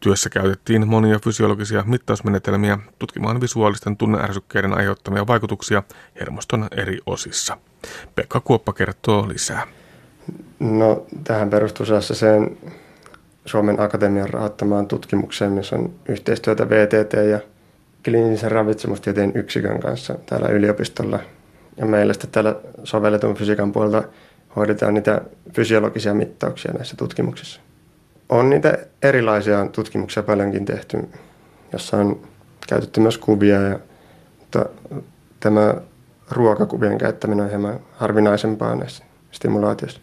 [0.00, 5.82] Työssä käytettiin monia fysiologisia mittausmenetelmiä tutkimaan visuaalisten tunneärsykkeiden aiheuttamia vaikutuksia
[6.20, 7.58] hermoston eri osissa.
[8.14, 9.66] Pekka Kuoppa kertoo lisää.
[10.60, 12.58] No, tähän perustuu sen
[13.44, 17.40] Suomen Akatemian rahoittamaan tutkimukseen, missä on yhteistyötä VTT ja
[18.06, 21.20] kliinisen ravitsemustieteen yksikön kanssa täällä yliopistolla.
[21.76, 24.02] Ja meillä sitten täällä sovelletun fysiikan puolelta
[24.56, 25.20] hoidetaan niitä
[25.52, 27.60] fysiologisia mittauksia näissä tutkimuksissa.
[28.28, 30.98] On niitä erilaisia tutkimuksia paljonkin tehty,
[31.72, 32.20] jossa on
[32.68, 33.78] käytetty myös kuvia, ja,
[34.40, 34.66] mutta
[35.40, 35.74] tämä
[36.30, 40.00] ruokakuvien käyttäminen on hieman harvinaisempaa näissä stimulaatioissa.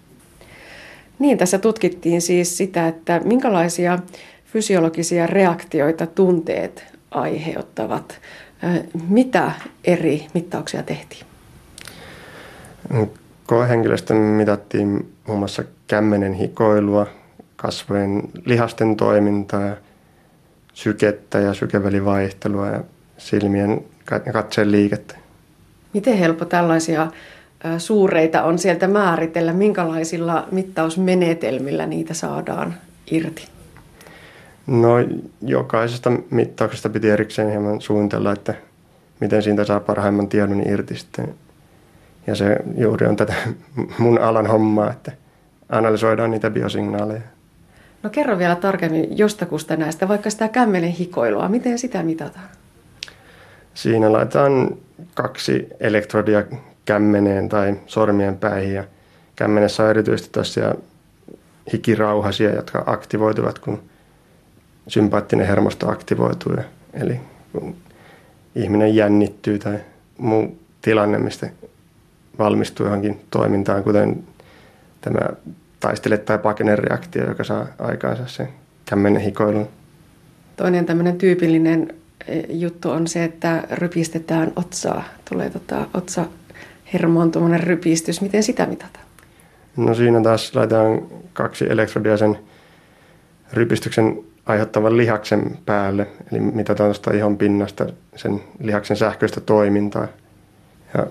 [1.19, 3.99] Niin, tässä tutkittiin siis sitä, että minkälaisia
[4.45, 8.19] fysiologisia reaktioita tunteet aiheuttavat.
[9.09, 9.51] Mitä
[9.83, 11.25] eri mittauksia tehtiin?
[13.45, 17.07] Koehenkilöstön mitattiin muun muassa kämmenen hikoilua,
[17.55, 19.75] kasvojen lihasten toimintaa,
[20.73, 22.83] sykettä ja sykevälivaihtelua ja
[23.17, 23.85] silmien
[24.33, 25.15] katseen liikettä.
[25.93, 27.11] Miten helppo tällaisia
[27.77, 29.53] suureita on sieltä määritellä?
[29.53, 32.73] Minkälaisilla mittausmenetelmillä niitä saadaan
[33.11, 33.52] irti?
[34.67, 34.93] No
[35.41, 38.53] jokaisesta mittauksesta piti erikseen hieman suunnitella, että
[39.19, 41.35] miten siitä saa parhaimman tiedon irti sitten.
[42.27, 43.33] Ja se juuri on tätä
[43.97, 45.11] mun alan hommaa, että
[45.69, 47.21] analysoidaan niitä biosignaaleja.
[48.03, 51.49] No kerro vielä tarkemmin jostakusta näistä, vaikka sitä kämmenen hikoilua.
[51.49, 52.49] Miten sitä mitataan?
[53.73, 54.77] Siinä laitetaan
[55.13, 56.43] kaksi elektrodia
[56.85, 58.83] kämmeneen tai sormien päihin ja
[59.35, 60.77] kämmenessä on erityisesti tosiaan
[61.73, 63.83] hikirauhasia, jotka aktivoituvat, kun
[64.87, 66.53] sympaattinen hermosto aktivoituu.
[66.93, 67.19] Eli
[67.51, 67.75] kun
[68.55, 69.79] ihminen jännittyy tai
[70.17, 71.49] muu tilanne, mistä
[72.39, 74.23] valmistuu johonkin toimintaan, kuten
[75.01, 75.29] tämä
[75.79, 78.49] taistele- tai pakene reaktio, joka saa aikaansa sen
[78.85, 79.67] kämmenen hikoilun.
[80.55, 81.93] Toinen tämmöinen tyypillinen
[82.27, 85.03] eh, juttu on se, että rypistetään otsaa.
[85.29, 86.25] Tulee tota, otsa
[86.93, 88.21] hermoon tuommoinen rypistys.
[88.21, 89.05] Miten sitä mitataan?
[89.77, 91.01] No siinä taas laitetaan
[91.33, 92.39] kaksi elektrodia sen
[93.53, 100.07] rypistyksen aiheuttavan lihaksen päälle, eli mitataan tuosta ihon pinnasta sen lihaksen sähköistä toimintaa.
[100.97, 101.07] Ja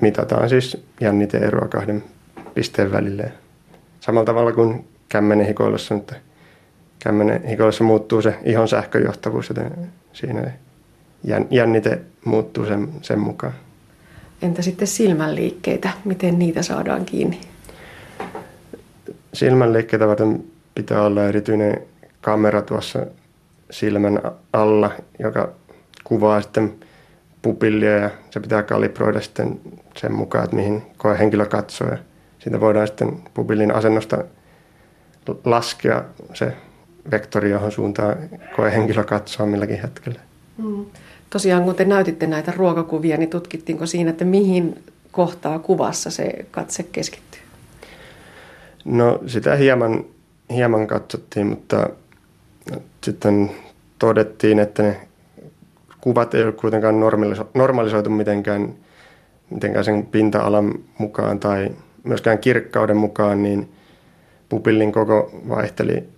[0.00, 2.04] mitataan siis jänniteeroa kahden
[2.54, 3.32] pisteen välille.
[4.00, 6.14] Samalla tavalla kuin kämmenen hikoilussa, mutta
[6.98, 9.72] kämmenen hikoilussa muuttuu se ihon sähköjohtavuus, joten
[10.12, 10.50] siinä
[11.50, 13.52] jännite muuttuu sen, sen mukaan.
[14.42, 15.90] Entä sitten silmänliikkeitä?
[16.04, 17.40] Miten niitä saadaan kiinni?
[19.32, 21.80] Silmänliikkeitä varten pitää olla erityinen
[22.26, 23.06] kamera tuossa
[23.70, 24.20] silmän
[24.52, 25.48] alla, joka
[26.04, 26.74] kuvaa sitten
[27.42, 29.60] pupillia ja se pitää kalibroida sitten
[29.96, 30.82] sen mukaan, että mihin
[31.18, 31.88] henkilö katsoo.
[31.88, 31.98] Ja
[32.38, 34.24] siitä voidaan sitten pupillin asennosta
[35.44, 36.52] laskea se
[37.10, 38.16] vektori, johon suuntaan
[38.72, 40.20] henkilö katsoo milläkin hetkellä.
[40.58, 40.86] Mm.
[41.30, 46.82] Tosiaan, kun te näytitte näitä ruokakuvia, niin tutkittiinko siinä, että mihin kohtaa kuvassa se katse
[46.82, 47.40] keskittyy?
[48.84, 50.04] No sitä hieman,
[50.50, 51.90] hieman katsottiin, mutta
[53.04, 53.50] sitten
[53.98, 55.00] todettiin, että ne
[56.00, 57.00] kuvat ei ole kuitenkaan
[57.54, 58.74] normalisoitu mitenkään,
[59.50, 61.70] mitenkään sen pinta-alan mukaan tai
[62.04, 63.72] myöskään kirkkauden mukaan, niin
[64.48, 66.08] pupillin koko vaihteli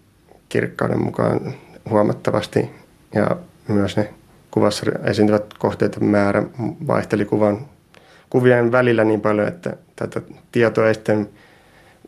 [0.48, 1.54] kirkkauden mukaan
[1.90, 2.70] huomattavasti
[3.14, 3.36] ja
[3.68, 4.14] myös ne
[4.50, 6.42] kuvassa esiintyvät kohteiden määrä
[6.86, 7.66] vaihteli kuvan,
[8.30, 10.20] kuvien välillä niin paljon, että tätä
[10.52, 11.28] tietoa ei sitten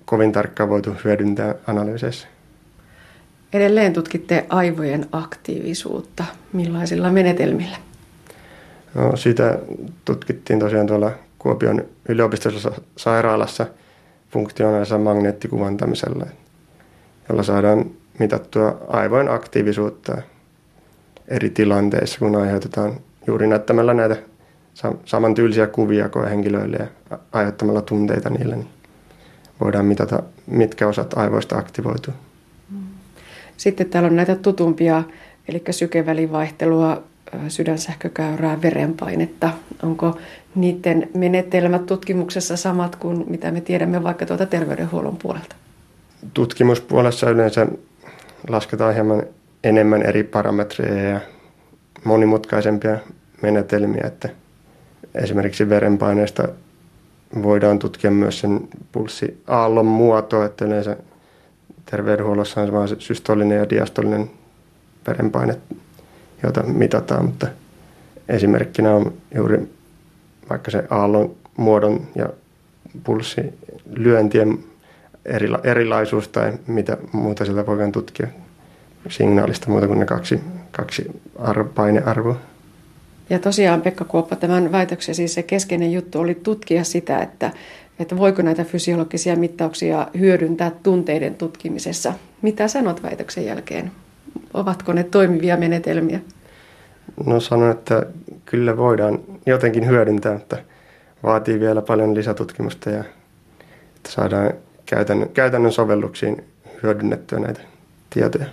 [0.05, 2.29] kovin tarkkaan voitu hyödyntää analyyseissa.
[3.53, 6.25] Edelleen tutkitte aivojen aktiivisuutta.
[6.53, 7.77] Millaisilla menetelmillä?
[8.95, 9.59] No, sitä
[10.05, 13.67] tutkittiin tosiaan tuolla Kuopion yliopistollisessa sairaalassa
[14.31, 16.27] funktionaalisella magneettikuvantamisella,
[17.29, 20.17] jolla saadaan mitattua aivojen aktiivisuutta
[21.29, 24.17] eri tilanteissa, kun aiheutetaan juuri näyttämällä näitä
[25.05, 26.77] samantyylisiä kuvia henkilöille
[27.11, 28.69] ja aiheuttamalla tunteita niille, niin
[29.61, 32.15] voidaan mitata, mitkä osat aivoista aktivoituu.
[33.61, 35.03] Sitten täällä on näitä tutumpia,
[35.49, 37.03] eli sykevälivaihtelua,
[37.49, 39.51] sydänsähkökäyrää, verenpainetta.
[39.83, 40.19] Onko
[40.55, 45.57] niiden menetelmät tutkimuksessa samat kuin mitä me tiedämme vaikka tuolta terveydenhuollon puolelta?
[46.35, 47.67] Tutkimuspuolessa yleensä
[48.49, 49.23] lasketaan hieman
[49.65, 51.21] enemmän eri parametreja ja
[52.05, 52.99] monimutkaisempia
[53.43, 54.29] menetelmiä, että
[55.15, 56.49] esimerkiksi verenpaineesta
[57.43, 60.97] voidaan tutkia myös sen pulssiaallon muotoa, että yleensä
[61.91, 64.31] terveydenhuollossa on vain systolinen ja diastolinen
[65.07, 65.57] verenpaine,
[66.43, 67.47] jota mitataan, mutta
[68.29, 69.69] esimerkkinä on juuri
[70.51, 72.29] vaikka se aallon muodon ja
[73.05, 74.59] pulssilyöntien
[75.65, 78.27] erilaisuus tai mitä muuta sillä voidaan tutkia
[79.09, 81.21] signaalista muuta kuin ne kaksi, kaksi
[81.75, 82.37] painearvoa.
[83.31, 87.51] Ja tosiaan Pekka Kuoppa, tämän väitöksen siis se keskeinen juttu oli tutkia sitä, että,
[88.01, 92.13] että voiko näitä fysiologisia mittauksia hyödyntää tunteiden tutkimisessa.
[92.43, 93.93] Mitä sanot väitöksen jälkeen?
[94.55, 96.21] Ovatko ne toimivia menetelmiä?
[97.27, 98.07] No sanon, että
[98.47, 100.57] kyllä voidaan jotenkin hyödyntää, mutta
[101.23, 103.05] vaatii vielä paljon lisätutkimusta ja
[103.97, 104.53] että saadaan
[104.87, 106.45] käytännön, käytännön sovelluksiin
[106.83, 107.61] hyödynnettyä näitä
[108.11, 108.47] tietoja.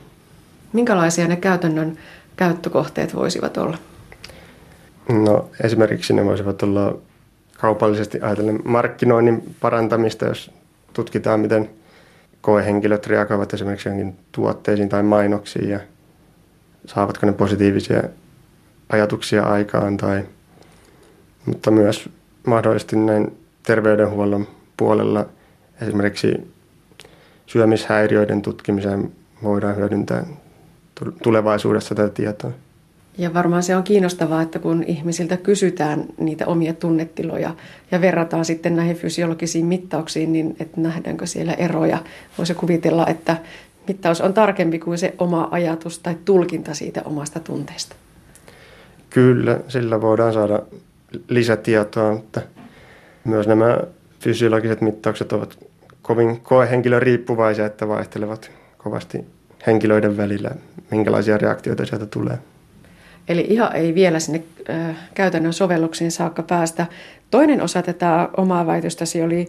[0.74, 1.98] Minkälaisia ne käytännön
[2.36, 3.78] käyttökohteet voisivat olla?
[5.10, 6.98] No esimerkiksi ne voisivat olla
[7.58, 10.52] kaupallisesti ajatellen markkinoinnin parantamista, jos
[10.94, 11.70] tutkitaan, miten
[12.42, 15.80] koehenkilöt reagoivat esimerkiksi johonkin tuotteisiin tai mainoksiin ja
[16.86, 18.04] saavatko ne positiivisia
[18.90, 20.24] ajatuksia aikaan tai,
[21.46, 22.10] mutta myös
[22.48, 25.26] mahdollisesti näin terveydenhuollon puolella
[25.82, 26.54] esimerkiksi
[27.46, 29.12] syömishäiriöiden tutkimiseen
[29.44, 30.26] voidaan hyödyntää
[31.24, 32.52] tulevaisuudessa tätä tietoa.
[33.18, 37.56] Ja varmaan se on kiinnostavaa, että kun ihmisiltä kysytään niitä omia tunnetiloja
[37.92, 41.98] ja verrataan sitten näihin fysiologisiin mittauksiin, niin että nähdäänkö siellä eroja.
[42.38, 43.38] Voisi kuvitella, että
[43.88, 47.96] mittaus on tarkempi kuin se oma ajatus tai tulkinta siitä omasta tunteesta.
[49.10, 50.60] Kyllä, sillä voidaan saada
[51.30, 52.42] lisätietoa, mutta
[53.24, 53.78] myös nämä
[54.20, 55.68] fysiologiset mittaukset ovat
[56.02, 59.26] kovin koehenkilön riippuvaisia, että vaihtelevat kovasti
[59.68, 60.52] henkilöiden välillä,
[60.92, 62.38] minkälaisia reaktioita sieltä tulee.
[63.28, 64.44] Eli ihan ei vielä sinne
[65.14, 66.86] käytännön sovelluksiin saakka päästä.
[67.32, 69.48] Toinen osa tätä omaa väitöstäsi oli,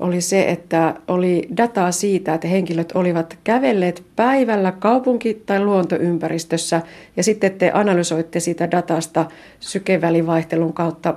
[0.00, 6.82] oli se, että oli dataa siitä, että henkilöt olivat kävelleet päivällä kaupunki- tai luontoympäristössä
[7.16, 9.26] ja sitten te analysoitte siitä datasta
[9.60, 11.14] sykevälivaihtelun kautta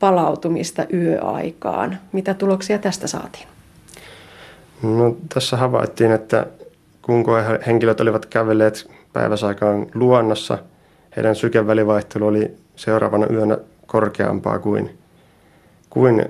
[0.00, 1.98] palautumista yöaikaan.
[2.12, 3.46] Mitä tuloksia tästä saatiin?
[4.82, 6.46] No, tässä havaittiin, että
[7.02, 7.24] kun
[7.66, 10.58] henkilöt olivat kävelleet päiväsaikaan luonnossa–
[11.16, 14.98] heidän sykevälivaihtelu oli seuraavana yönä korkeampaa kuin,
[15.90, 16.24] kuin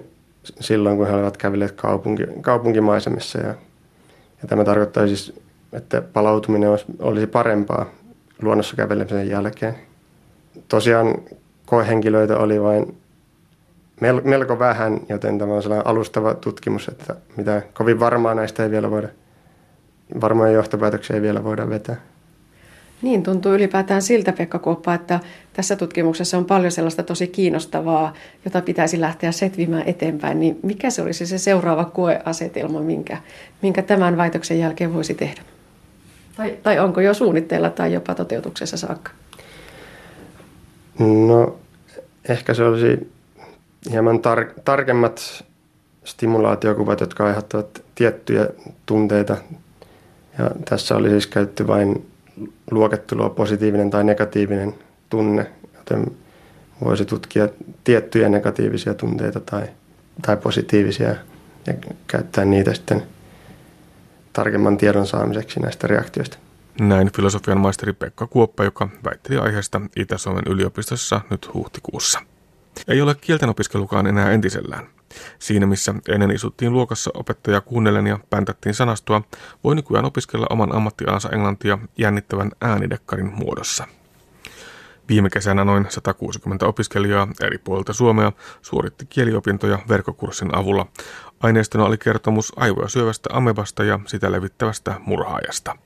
[0.60, 3.38] silloin, kun he olivat kävelleet kaupunki, kaupunkimaisemissa.
[3.38, 3.54] Ja,
[4.42, 5.32] ja tämä tarkoittaa siis,
[5.72, 7.86] että palautuminen olisi parempaa
[8.42, 9.74] luonnossa kävelemisen jälkeen.
[10.68, 11.14] Tosiaan
[11.66, 12.96] koehenkilöitä oli vain
[14.24, 18.90] melko vähän, joten tämä on sellainen alustava tutkimus, että mitä kovin varmaa näistä ei vielä
[18.90, 19.08] voida,
[20.20, 21.96] varmoja johtopäätöksiä ei vielä voida vetää.
[23.02, 25.20] Niin, tuntuu ylipäätään siltä, Pekka Kuoppa, että
[25.52, 30.40] tässä tutkimuksessa on paljon sellaista tosi kiinnostavaa, jota pitäisi lähteä setvimään eteenpäin.
[30.40, 33.16] Niin mikä se olisi se seuraava koeasetelma, minkä,
[33.62, 35.42] minkä tämän väitöksen jälkeen voisi tehdä?
[36.36, 39.10] Tai, tai onko jo suunnitteilla tai jopa toteutuksessa saakka?
[40.98, 41.56] No,
[42.28, 43.12] ehkä se olisi
[43.90, 45.44] hieman tar- tarkemmat
[46.04, 48.48] stimulaatiokuvat, jotka aiheuttavat tiettyjä
[48.86, 49.36] tunteita.
[50.38, 52.06] Ja tässä oli siis käytetty vain
[52.70, 54.74] luokittelua positiivinen tai negatiivinen
[55.10, 55.46] tunne,
[55.76, 56.06] joten
[56.84, 57.48] voisi tutkia
[57.84, 59.62] tiettyjä negatiivisia tunteita tai,
[60.26, 61.08] tai positiivisia
[61.66, 61.74] ja
[62.06, 63.02] käyttää niitä sitten
[64.32, 66.38] tarkemman tiedon saamiseksi näistä reaktioista.
[66.80, 72.20] Näin filosofian maisteri Pekka Kuoppa, joka väitteli aiheesta Itä-Suomen yliopistossa nyt huhtikuussa.
[72.88, 74.86] Ei ole kieltenopiskelukaan enää entisellään.
[75.38, 79.22] Siinä missä ennen istuttiin luokassa opettaja kuunnellen ja päntättiin sanastua,
[79.64, 83.86] voi nykyään opiskella oman ammattialansa englantia jännittävän äänidekkarin muodossa.
[85.08, 90.86] Viime kesänä noin 160 opiskelijaa eri puolilta Suomea suoritti kieliopintoja verkkokurssin avulla.
[91.40, 95.76] Aineistona oli kertomus aivoja syövästä amebasta ja sitä levittävästä murhaajasta.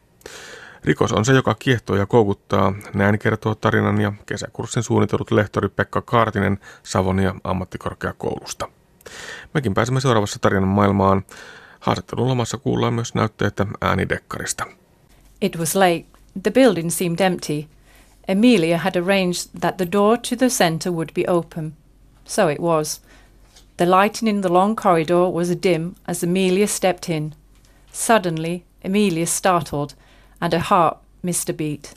[0.84, 6.02] Rikos on se, joka kiehtoo ja koukuttaa, näin kertoo tarinan ja kesäkurssin suunnitellut lehtori Pekka
[6.02, 8.68] Kaartinen Savonia ammattikorkeakoulusta.
[9.54, 11.22] Mekin pääsemme seuraavassa tarinan maailmaan.
[11.80, 14.66] Haastattelun lomassa kuullaan myös näytteitä äänidekkarista.
[15.40, 16.04] It was late.
[16.42, 17.68] The building seemed empty.
[18.28, 21.72] Emilia had arranged that the door to the centre would be open.
[22.24, 23.00] So it was.
[23.76, 27.34] The lighting in the long corridor was dim as Amelia stepped in.
[27.92, 29.94] Suddenly, Amelia startled,
[30.40, 31.94] and her heart missed a beat.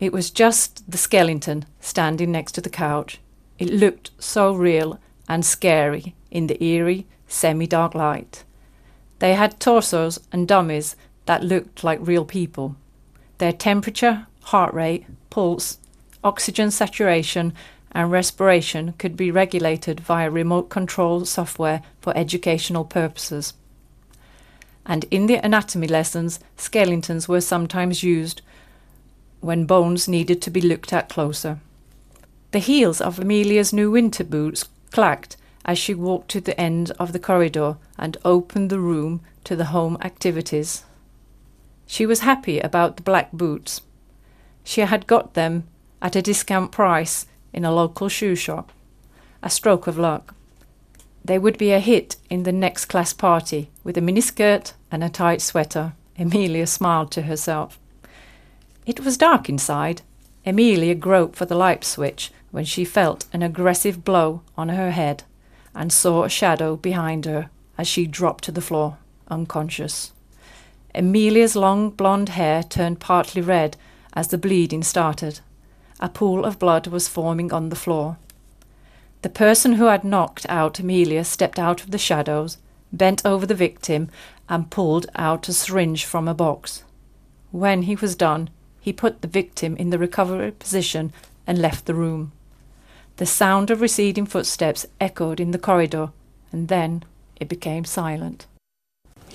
[0.00, 3.20] It was just the skeleton standing next to the couch.
[3.58, 8.42] It looked so real and scary in the eerie, semi dark light.
[9.20, 12.74] They had torsos and dummies that looked like real people.
[13.38, 15.78] Their temperature, heart rate, pulse,
[16.24, 17.52] oxygen saturation,
[17.92, 23.54] and respiration could be regulated via remote control software for educational purposes.
[24.84, 28.40] And in the anatomy lessons, skeletons were sometimes used
[29.40, 31.60] when bones needed to be looked at closer.
[32.52, 37.12] The heels of Amelia's new winter boots clacked as she walked to the end of
[37.12, 40.84] the corridor and opened the room to the home activities.
[41.86, 43.82] She was happy about the black boots.
[44.64, 45.64] She had got them
[46.00, 48.72] at a discount price in a local shoe shop.
[49.42, 50.34] A stroke of luck.
[51.24, 55.08] They would be a hit in the next class party with a miniskirt and a
[55.08, 55.92] tight sweater.
[56.18, 57.78] Emilia smiled to herself.
[58.86, 60.02] It was dark inside.
[60.44, 65.22] Emilia groped for the light switch when she felt an aggressive blow on her head
[65.74, 68.98] and saw a shadow behind her as she dropped to the floor,
[69.28, 70.12] unconscious.
[70.94, 73.76] Emilia's long blonde hair turned partly red
[74.12, 75.40] as the bleeding started.
[76.00, 78.18] A pool of blood was forming on the floor.
[79.22, 82.58] The person who had knocked out Emilia stepped out of the shadows,
[82.92, 84.10] bent over the victim,
[84.48, 86.82] and pulled out a syringe from a box.
[87.52, 88.50] When he was done,
[88.80, 91.12] he put the victim in the recovery position
[91.46, 92.32] and left the room.
[93.16, 96.08] The sound of receding footsteps echoed in the corridor,
[96.54, 97.00] and then
[97.40, 98.52] it became silent.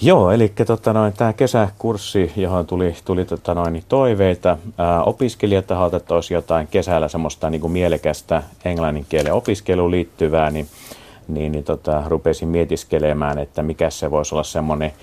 [0.02, 6.14] Joo, eli tota noin, tämä kesäkurssi, johon tuli, tuli tota noin, toiveita ää, opiskelijataholta, että
[6.14, 10.68] olisi jotain kesällä semmoista niin kuin mielekästä englannin kielen opiskeluun liittyvää, niin,
[11.28, 14.94] niin, niin tota, rupesin mietiskelemään, että mikä se voisi olla semmoinen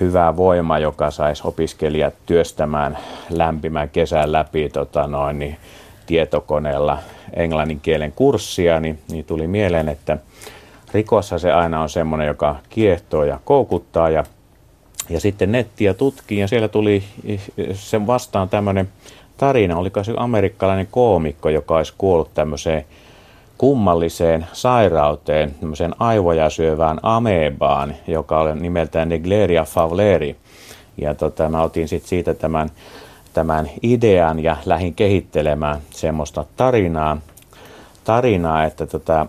[0.00, 2.98] hyvä voima, joka saisi opiskelijat työstämään
[3.30, 5.56] lämpimän kesän läpi tota noin, niin
[6.08, 6.98] tietokoneella
[7.34, 10.18] englannin kielen kurssia, niin, niin tuli mieleen, että
[10.94, 14.24] rikossa se aina on semmoinen, joka kiehtoo ja koukuttaa ja,
[15.10, 17.04] ja sitten nettiä tutkii ja siellä tuli
[17.72, 18.88] sen vastaan tämmöinen
[19.36, 22.84] tarina, oliko se amerikkalainen koomikko, joka olisi kuollut tämmöiseen
[23.58, 30.36] kummalliseen sairauteen, tämmöiseen aivoja syövään amebaan, joka oli nimeltään Negleria favleri.
[30.96, 32.70] Ja tota, mä otin sitten siitä tämän,
[33.38, 37.18] tämän idean ja lähdin kehittelemään semmoista tarinaa,
[38.04, 39.26] tarinaa että tota,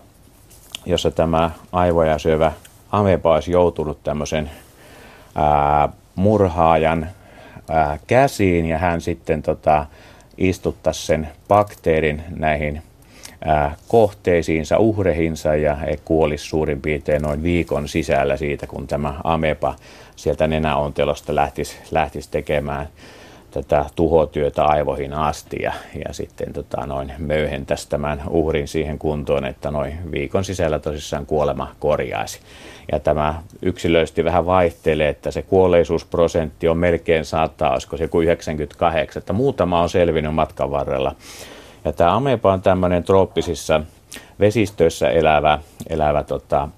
[0.86, 2.52] jossa tämä aivoja syövä
[2.92, 4.50] ameba olisi joutunut tämmöisen
[5.34, 7.08] ää, murhaajan
[7.68, 9.86] ää, käsiin ja hän sitten tota,
[10.38, 12.82] istuttaisi sen bakteerin näihin
[13.44, 19.74] ää, kohteisiinsa, uhrehinsa ja he kuolisi suurin piirtein noin viikon sisällä siitä, kun tämä ameba
[20.16, 22.88] sieltä nenäontelosta lähtisi, lähtisi tekemään
[23.50, 25.72] tätä tuhotyötä aivoihin asti ja,
[26.06, 31.74] ja sitten tota, noin möyhentäisi tämän uhrin siihen kuntoon, että noin viikon sisällä tosissaan kuolema
[31.78, 32.40] korjaisi.
[32.92, 39.20] Ja tämä yksilöisesti vähän vaihtelee, että se kuolleisuusprosentti on melkein 100, olisiko se kuin 98,
[39.20, 41.14] että muutama on selvinnyt matkan varrella.
[41.84, 43.80] Ja tämä ameba on tämmöinen trooppisissa
[44.40, 46.68] vesistöissä elävä, elävä tota,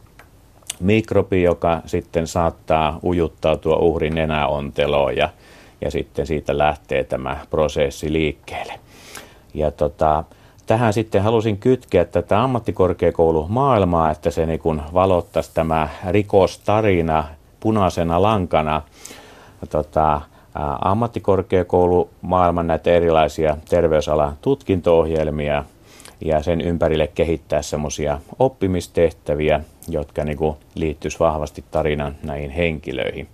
[0.80, 5.28] mikrobi, joka sitten saattaa ujuttautua uhrin nenäonteloon ja
[5.84, 8.72] ja sitten siitä lähtee tämä prosessi liikkeelle.
[9.54, 10.24] Ja tota,
[10.66, 17.24] tähän sitten halusin kytkeä tätä ammattikorkeakoulumaailmaa, että se niin kuin valottaisi tämä rikostarina
[17.60, 18.82] punaisena lankana
[19.70, 20.20] tota,
[20.84, 25.64] ammattikorkeakoulumaailman näitä erilaisia terveysalan tutkinto-ohjelmia
[26.24, 33.28] ja sen ympärille kehittää semmoisia oppimistehtäviä, jotka niin kuin liittyisi vahvasti tarinan näihin henkilöihin.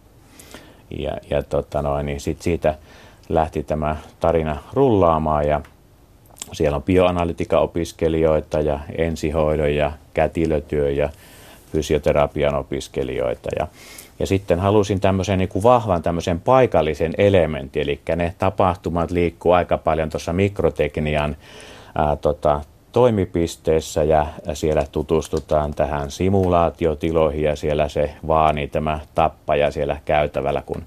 [0.91, 2.75] Ja, ja tota noin, niin sit siitä
[3.29, 5.61] lähti tämä tarina rullaamaan ja
[6.53, 11.11] siellä on bioanalytiikaopiskelijoita ja ensihoidon ja kätilötyö ja
[11.73, 13.49] fysioterapian opiskelijoita.
[13.59, 13.67] Ja,
[14.19, 19.79] ja sitten halusin tämmöisen niin kuin vahvan tämmöisen paikallisen elementin, eli ne tapahtumat liikkuu aika
[19.79, 21.37] paljon tuossa mikroteknian
[21.95, 22.61] ää, tota,
[22.93, 30.83] toimipisteessä ja siellä tutustutaan tähän simulaatiotiloihin ja siellä se vaanii tämä tappaja siellä käytävällä, kun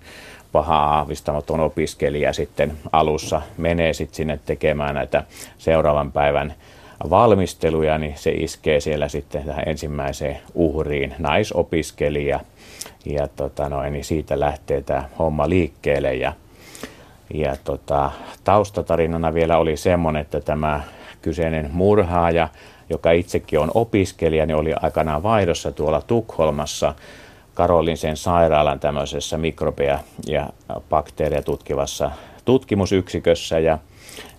[0.51, 5.23] paha aavistamaton opiskelija sitten alussa menee sitten sinne tekemään näitä
[5.57, 6.53] seuraavan päivän
[7.09, 12.39] valmisteluja, niin se iskee siellä sitten tähän ensimmäiseen uhriin, naisopiskelija.
[13.05, 16.33] Ja tota noin, niin siitä lähtee tämä homma liikkeelle ja,
[17.33, 18.11] ja tota,
[18.43, 20.81] taustatarinana vielä oli semmoinen, että tämä
[21.21, 22.47] kyseinen murhaaja,
[22.89, 26.95] joka itsekin on opiskelija, niin oli aikanaan vaihdossa tuolla Tukholmassa
[27.53, 30.49] Karolinsen sairaalan tämmöisessä mikrobeja ja
[30.89, 32.11] bakteereja tutkivassa
[32.45, 33.77] tutkimusyksikössä ja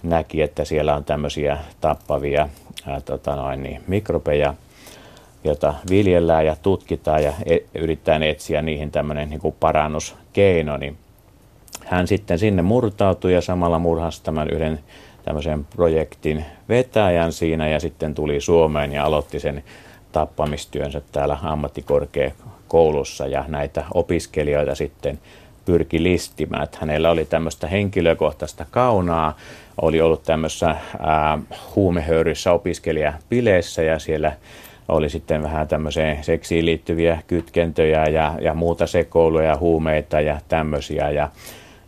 [0.02, 2.48] näki, että siellä on tämmöisiä tappavia
[2.86, 4.54] ää, tota noin, niin, mikrobeja,
[5.44, 10.98] jota viljellään ja tutkitaan ja e- yritetään etsiä niihin tämmöinen niin kuin parannuskeino, niin
[11.84, 14.78] hän sitten sinne murtautui ja samalla murhasi tämän yhden
[15.24, 19.64] tämmöisen projektin vetäjän siinä ja sitten tuli Suomeen ja aloitti sen
[20.12, 25.18] tappamistyönsä täällä ammattikorkeakoulussa ja näitä opiskelijoita sitten
[25.64, 26.62] pyrki listimään.
[26.62, 29.36] Että hänellä oli tämmöistä henkilökohtaista kaunaa,
[29.82, 30.76] oli ollut tämmöisessä
[31.76, 34.32] huumehöyryssä opiskelijapileissä ja siellä
[34.88, 41.10] oli sitten vähän tämmöiseen seksiin liittyviä kytkentöjä ja, ja muuta sekoiluja ja huumeita ja tämmöisiä.
[41.10, 41.28] Ja,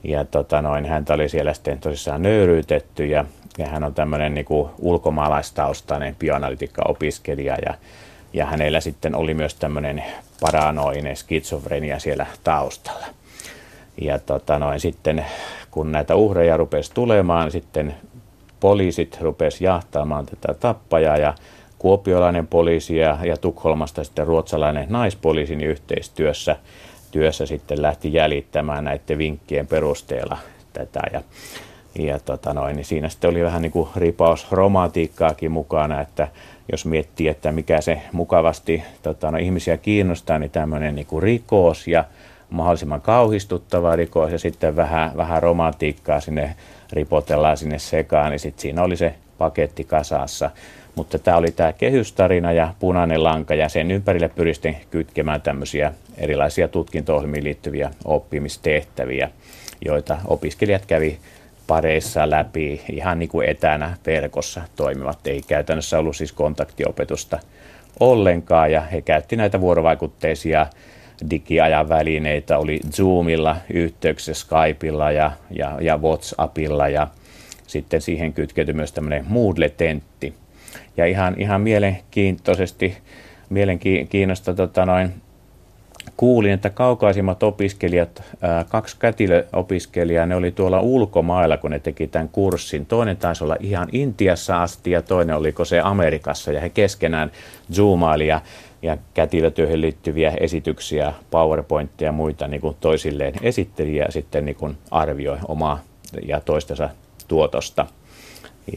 [0.04, 3.24] ja tota noin, häntä oli siellä sitten tosissaan nöyryytetty ja,
[3.58, 7.74] ja hän on tämmöinen niin kuin ulkomaalaistaustainen bioanalytiikka-opiskelija ja,
[8.32, 10.04] ja hänellä sitten oli myös tämmöinen
[10.40, 13.06] paranoinen skitsofrenia siellä taustalla.
[14.00, 15.24] Ja tota noin, sitten
[15.70, 17.94] kun näitä uhreja rupesi tulemaan, sitten
[18.60, 21.34] poliisit rupesi jahtaamaan tätä tappajaa ja
[21.78, 26.56] kuopiolainen poliisi ja, ja Tukholmasta sitten ruotsalainen naispoliisin yhteistyössä
[27.14, 30.38] työssä sitten lähti jäljittämään näiden vinkkien perusteella
[30.72, 31.00] tätä.
[31.12, 31.22] Ja,
[31.98, 36.28] ja tota noin, niin siinä sitten oli vähän niin kuin ripaus romantiikkaakin mukana, että
[36.72, 41.88] jos miettii, että mikä se mukavasti tota, no, ihmisiä kiinnostaa, niin tämmöinen niin kuin rikos
[41.88, 42.04] ja
[42.50, 46.56] mahdollisimman kauhistuttava rikos ja sitten vähän, vähän romantiikkaa sinne
[46.92, 50.50] ripotellaan sinne sekaan, niin sitten siinä oli se paketti kasassa.
[50.94, 56.68] Mutta tämä oli tämä kehystarina ja punainen lanka ja sen ympärille pyristin kytkemään tämmöisiä erilaisia
[56.68, 59.30] tutkinto liittyviä oppimistehtäviä,
[59.84, 61.18] joita opiskelijat kävi
[61.66, 65.26] pareissa läpi ihan niin kuin etänä verkossa toimivat.
[65.26, 67.38] Ei käytännössä ollut siis kontaktiopetusta
[68.00, 70.66] ollenkaan ja he käytti näitä vuorovaikutteisia
[71.30, 77.08] digiajan välineitä, oli Zoomilla yhteyksissä Skypeilla ja, ja, ja WhatsAppilla ja
[77.74, 80.34] sitten siihen kytkeytyi myös tämmöinen Moodle-tentti.
[80.96, 82.96] Ja ihan, ihan mielenkiintoisesti,
[83.50, 85.12] mielenkiinnosta tota noin,
[86.16, 88.22] kuulin, että kaukaisimmat opiskelijat,
[88.68, 92.86] kaksi kätilöopiskelijaa, ne oli tuolla ulkomailla, kun ne teki tämän kurssin.
[92.86, 97.30] Toinen taisi olla ihan Intiassa asti ja toinen oliko se Amerikassa ja he keskenään
[97.72, 98.40] zoomaili ja,
[98.82, 104.76] ja kätilötyöhön liittyviä esityksiä, PowerPointteja ja muita niin kuin toisilleen esitteli ja sitten niin kuin
[104.90, 105.80] arvioi omaa
[106.26, 106.90] ja toistensa
[107.34, 107.86] tuotosta.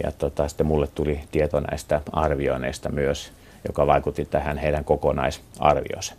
[0.04, 3.32] Ja tota, sitten mulle tuli tieto näistä arvioineista myös,
[3.68, 6.16] joka vaikutti tähän heidän kokonaisarvioonsa.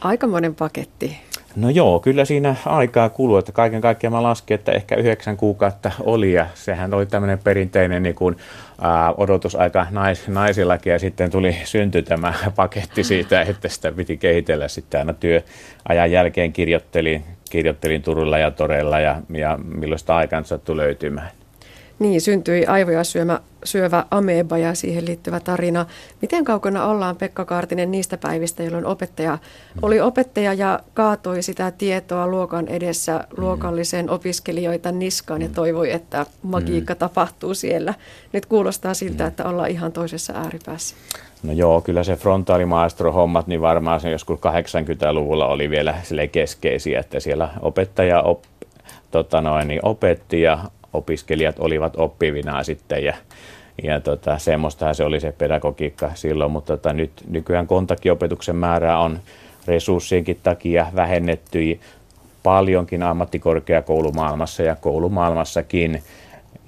[0.00, 1.18] Aikamoinen paketti.
[1.56, 5.90] No joo, kyllä siinä aikaa kuluu, että kaiken kaikkiaan mä laskin, että ehkä yhdeksän kuukautta
[6.00, 8.36] oli ja sehän oli tämmöinen perinteinen niin kuin,
[8.80, 14.68] ää, odotusaika nais, naisillakin ja sitten tuli synty tämä paketti siitä, että sitä piti kehitellä
[14.68, 20.76] sitten aina työajan jälkeen kirjoittelin, kirjoittelin Turulla ja Toreilla ja, ja milloin sitä aikaan sattui
[20.76, 21.30] löytymään.
[22.02, 25.86] Niin, syntyi aivoja syömä, syövä ameba ja siihen liittyvä tarina.
[26.22, 29.38] Miten kaukana ollaan, Pekka Kaartinen, niistä päivistä, jolloin opettaja
[29.82, 35.54] oli opettaja ja kaatoi sitä tietoa luokan edessä luokallisen opiskelijoita niskaan ja mm.
[35.54, 36.98] toivoi, että magiikka mm.
[36.98, 37.94] tapahtuu siellä.
[38.32, 39.28] Nyt kuulostaa siltä, mm.
[39.28, 40.96] että ollaan ihan toisessa ääripäässä.
[41.42, 45.94] No joo, kyllä se frontaalimaestro-hommat, niin varmaan se joskus 80-luvulla oli vielä
[46.32, 48.42] keskeisiä, että siellä opettaja op,
[49.10, 50.58] tota noin, niin opetti ja
[50.92, 53.14] opiskelijat olivat oppivina sitten ja,
[53.82, 59.18] ja tota, semmoistahan se oli se pedagogiikka silloin, mutta tota, nyt nykyään kontaktiopetuksen määrää on
[59.66, 61.80] resurssienkin takia vähennetty
[62.42, 66.02] paljonkin ammattikorkeakoulumaailmassa ja koulumaailmassakin.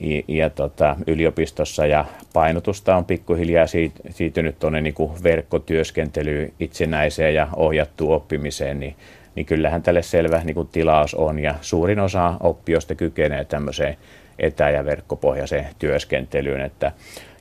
[0.01, 3.67] Ja, ja tota, yliopistossa ja painotusta on pikkuhiljaa
[4.11, 8.95] siirtynyt tuonne niin verkkotyöskentelyyn itsenäiseen ja ohjattuun oppimiseen, niin
[9.35, 13.97] niin kyllähän tälle selvä niin kuin tilaus on ja suurin osa oppijoista kykenee tämmöiseen
[14.39, 16.93] etä- ja verkkopohjaiseen työskentelyyn, että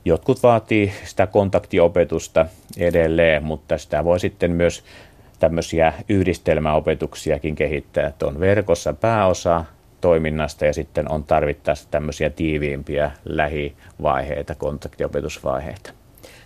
[0.06, 2.46] jotkut vaatii sitä kontaktiopetusta
[2.78, 4.84] edelleen, mutta sitä voi sitten myös
[5.40, 9.66] tämmöisiä yhdistelmäopetuksiakin kehittää, että on verkossa pääosa
[10.02, 15.94] toiminnasta ja sitten on tarvittaessa tämmöisiä tiiviimpiä lähivaiheita, kontaktiopetusvaiheita.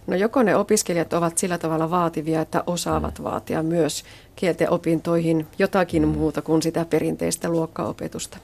[0.07, 3.23] No joko ne opiskelijat ovat sillä tavalla vaativia, että osaavat mm.
[3.23, 4.03] vaatia myös
[4.35, 6.09] kielten opintoihin jotakin mm.
[6.09, 8.37] muuta kuin sitä perinteistä luokkaopetusta?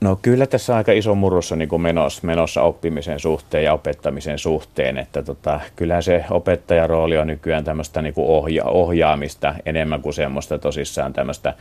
[0.00, 4.38] No kyllä tässä aika iso murros on niin kuin menossa, menossa oppimisen suhteen ja opettamisen
[4.38, 10.58] suhteen, että tota, kyllä se opettajarooli on nykyään tämmöistä niin ohja, ohjaamista enemmän kuin semmoista
[10.58, 11.54] tosissaan tämmöistä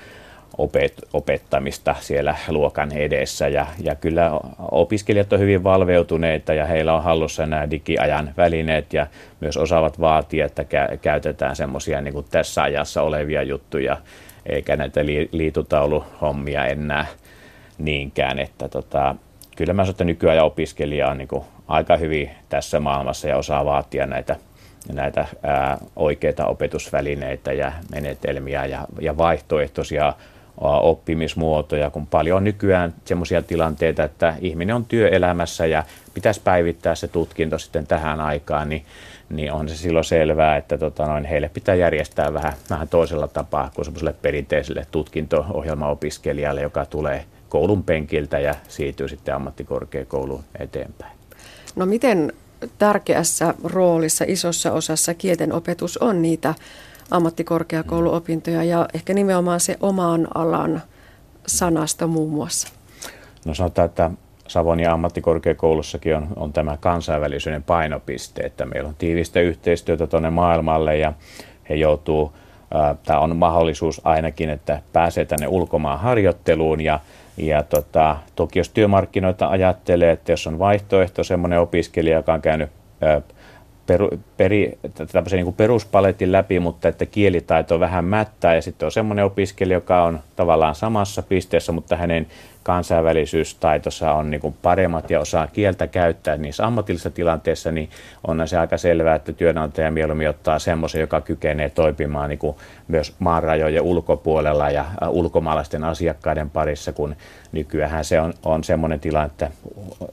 [0.57, 3.47] opet, opettamista siellä luokan edessä.
[3.47, 4.31] Ja, ja kyllä
[4.71, 9.07] opiskelijat on hyvin valveutuneita ja heillä on hallussa nämä digiajan välineet ja
[9.39, 13.97] myös osaavat vaatia, että kä- käytetään semmoisia niin tässä ajassa olevia juttuja
[14.45, 17.05] eikä näitä li- liitutauluhommia enää
[17.77, 18.39] niinkään.
[18.39, 19.15] Että tota,
[19.55, 24.05] kyllä mä sanon, että nykyajan opiskelija on niin aika hyvin tässä maailmassa ja osaa vaatia
[24.05, 24.35] näitä
[24.93, 30.13] näitä ää, oikeita opetusvälineitä ja menetelmiä ja, ja vaihtoehtoisia
[30.61, 35.83] oppimismuotoja, kun paljon on nykyään sellaisia tilanteita, että ihminen on työelämässä ja
[36.13, 38.85] pitäisi päivittää se tutkinto sitten tähän aikaan, niin,
[39.29, 43.71] niin on se silloin selvää, että tota noin, heille pitää järjestää vähän, vähän toisella tapaa
[43.75, 51.17] kuin semmoiselle perinteiselle tutkinto-ohjelmaopiskelijalle, joka tulee koulun penkiltä ja siirtyy sitten ammattikorkeakouluun eteenpäin.
[51.75, 52.33] No miten
[52.77, 56.55] tärkeässä roolissa, isossa osassa kielten opetus on niitä
[57.11, 60.81] ammattikorkeakouluopintoja ja ehkä nimenomaan se oman alan
[61.47, 62.67] sanasta muun muassa?
[63.45, 64.11] No sanotaan, että
[64.47, 71.13] Savonia ammattikorkeakoulussakin on, on tämä kansainvälisyyden painopiste, että meillä on tiivistä yhteistyötä tuonne maailmalle ja
[71.69, 72.33] he joutuu,
[73.05, 76.99] tämä on mahdollisuus ainakin, että pääsee tänne ulkomaan harjoitteluun ja,
[77.37, 82.69] ja tota, toki jos työmarkkinoita ajattelee, että jos on vaihtoehto semmoinen opiskelija, joka on käynyt
[83.85, 84.77] peru, peri,
[85.11, 88.55] tämmöisen niin peruspaletin läpi, mutta että kielitaito vähän mättää.
[88.55, 92.27] Ja sitten on semmoinen opiskelija, joka on tavallaan samassa pisteessä, mutta hänen
[92.67, 97.89] kansainvälisyystaitonsa on niin paremmat ja osaa kieltä käyttää niissä ammatillisissa tilanteissa, niin
[98.27, 102.55] on se aika selvää, että työnantaja mieluummin ottaa semmoisen, joka kykenee toimimaan niin
[102.87, 107.15] myös maanrajojen ulkopuolella ja ulkomaalaisten asiakkaiden parissa, kun
[107.51, 109.51] nykyään se on, on semmoinen tilanne, että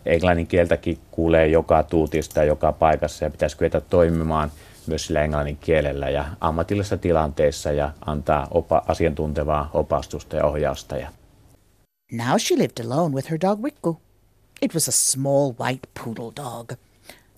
[0.07, 4.14] englannin kieltäkin kuulee joka tuutista joka paikassa ja pitäisi kyetä toimimaan
[4.87, 10.97] myös sillä englannin kielellä ja ammatillisissa tilanteissa ja antaa opa, asiantuntevaa opastusta ja ohjausta.
[12.13, 14.01] Now she lived alone with her dog Riku.
[14.63, 16.73] It was a small white poodle dog.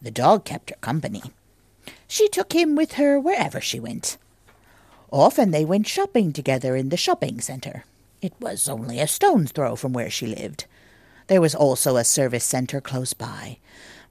[0.02, 1.22] The dog kept her company.
[2.08, 4.18] She took him with her wherever she went.
[5.10, 7.84] Often they went shopping together in the shopping centre.
[8.20, 10.66] It was only a stone's throw from where she lived.
[11.26, 13.58] There was also a service centre close by.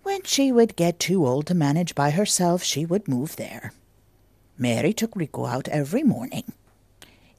[0.06, 3.74] When she would get too old to manage by herself, she would move there.
[4.56, 6.53] Mary took Rico out every morning.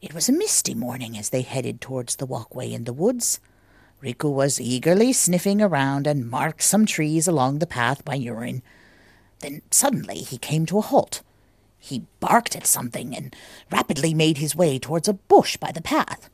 [0.03, 3.39] It was a misty morning as they headed towards the walkway in the woods.
[4.01, 8.65] Rico was eagerly sniffing around and marked some trees along the path by urine.
[9.39, 11.23] Then suddenly he came to a halt.
[11.79, 13.37] He barked at something and
[13.71, 16.29] rapidly made his way towards a bush by the path.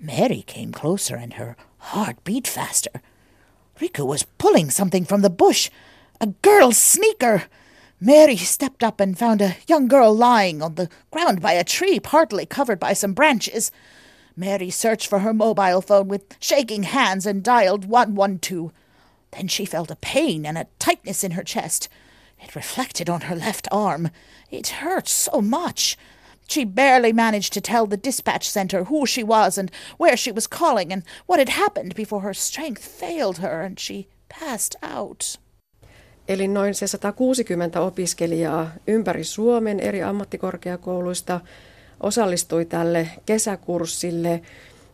[0.00, 3.02] Mary came closer and her heart beat faster.
[3.78, 5.70] Riku was pulling something from the bush.
[6.20, 7.44] A girl's sneaker.
[8.00, 11.98] Mary stepped up and found a young girl lying on the ground by a tree,
[12.00, 13.70] partly covered by some branches.
[14.36, 18.72] Mary searched for her mobile phone with shaking hands and dialed 112.
[19.32, 21.88] Then she felt a pain and a tightness in her chest.
[22.40, 24.10] It reflected on her left arm.
[24.50, 25.96] It hurt so much.
[26.52, 29.68] She barely managed to tell the dispatch center who she was and
[30.00, 34.08] where she was calling and what had happened before her strength failed her and she
[34.40, 35.40] passed out.
[36.28, 41.40] Eli noin se 160 opiskelijaa ympäri Suomen eri ammattikorkeakouluista
[42.00, 44.42] osallistui tälle kesäkurssille.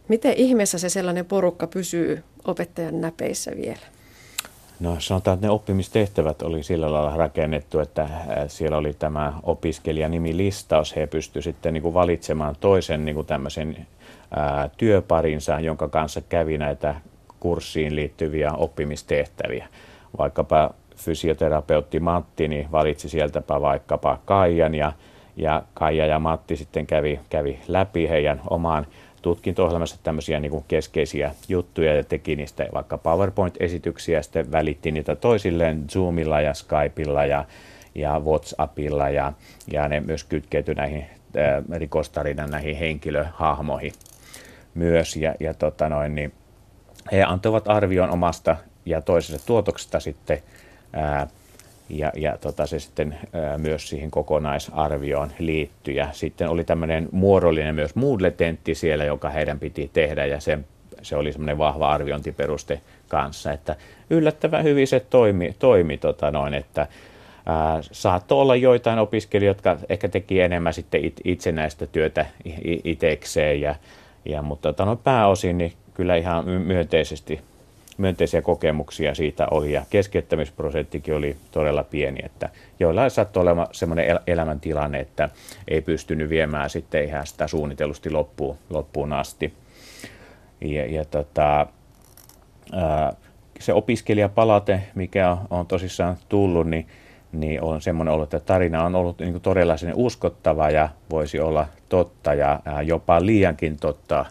[0.08, 3.93] Miten ihmeessä se sellainen porukka pysyy opettajan näpeissä vielä?
[4.80, 8.10] No sanotaan, että ne oppimistehtävät oli sillä lailla rakennettu, että äh,
[8.48, 10.96] siellä oli tämä opiskelijanimilistaus.
[10.96, 13.86] He pystyivät sitten niin kuin valitsemaan toisen niin kuin tämmöisen
[14.36, 16.94] ää, äh, työparinsa, jonka kanssa kävi näitä
[17.40, 19.68] kurssiin liittyviä oppimistehtäviä.
[20.18, 24.92] Vaikkapa fysioterapeutti Matti niin valitsi sieltäpä vaikkapa Kaijan ja,
[25.36, 28.86] ja Kaija ja Matti sitten kävi, kävi läpi heidän omaan
[29.24, 35.84] tutkinto-ohjelmassa tämmöisiä niin kuin keskeisiä juttuja ja teki niistä vaikka PowerPoint-esityksiä sitten välitti niitä toisilleen
[35.90, 37.44] Zoomilla ja Skypeilla ja,
[37.94, 39.32] ja WhatsAppilla ja,
[39.72, 41.06] ja ne myös kytkeytyi näihin
[41.36, 43.92] äh, rikostarinan näihin henkilöhahmoihin
[44.74, 45.16] myös.
[45.16, 46.32] Ja, ja tota noin, niin
[47.12, 48.56] he antoivat arvion omasta
[48.86, 50.38] ja toisesta tuotoksesta sitten
[50.92, 51.26] ää,
[51.88, 55.96] ja, ja tota, se sitten ää, myös siihen kokonaisarvioon liittyi.
[55.96, 60.58] Ja sitten oli tämmöinen muodollinen myös Moodle-tentti siellä, joka heidän piti tehdä ja se,
[61.02, 63.76] se oli semmoinen vahva arviointiperuste kanssa, että
[64.10, 66.86] yllättävän hyvin se toimi, toimi tota noin, että
[67.46, 72.26] ää, saattoi olla joitain opiskelijoita, jotka ehkä teki enemmän sitten it, itsenäistä työtä
[72.84, 73.74] itsekseen, ja,
[74.24, 77.40] ja, mutta tota, no, pääosin niin kyllä ihan myönteisesti
[77.98, 82.48] myönteisiä kokemuksia siitä oli ja keskeyttämisprosenttikin oli todella pieni, että
[82.80, 85.28] joillain saattoi olemaan semmoinen el- elämäntilanne, että
[85.68, 89.54] ei pystynyt viemään sitten ihan sitä suunnitellusti loppuun, loppuun asti.
[90.60, 91.66] Ja, ja tota,
[92.72, 93.12] ää,
[93.60, 96.86] se opiskelijapalate, mikä on, on tosissaan tullut, niin
[97.34, 101.66] niin on semmoinen ollut, että tarina on ollut niin todella sen uskottava ja voisi olla
[101.88, 104.24] totta ja jopa liiankin totta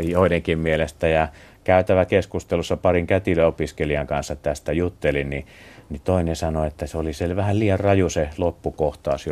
[0.00, 1.08] joidenkin mielestä.
[1.08, 1.28] Ja
[1.64, 5.46] käytävä keskustelussa parin kätilöopiskelijan kanssa tästä juttelin, niin,
[5.90, 9.26] niin toinen sanoi, että se oli se vähän liian raju se loppukohtaus,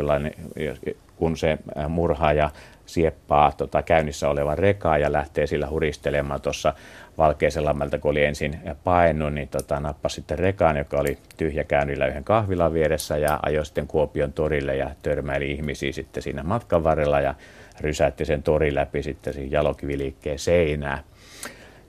[1.15, 1.57] kun se
[1.89, 2.49] murhaaja
[2.85, 6.73] sieppaa tota, käynnissä olevan rekaa ja lähtee sillä huristelemaan tuossa
[7.17, 12.23] Valkeiselammelta, kun oli ensin painut, niin tota, nappasi sitten rekaan, joka oli tyhjä käynnillä yhden
[12.23, 17.35] kahvilan vieressä ja ajoi sitten Kuopion torille ja törmäili ihmisiä sitten siinä matkan varrella ja
[17.79, 21.03] rysäytti sen torin läpi sitten siinä jalokiviliikkeen seinää.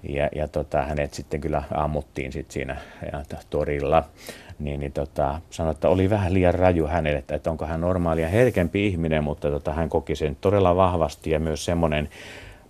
[0.08, 2.76] Ja, ja tota, hänet sitten kyllä ammuttiin sit siinä
[3.12, 4.04] ja, torilla.
[4.58, 8.28] Niin, niin tota, sanoi, että oli vähän liian raju hänelle, että, että onko hän normaalia
[8.28, 12.08] herkempi ihminen, mutta tota, hän koki sen todella vahvasti ja myös semmoinen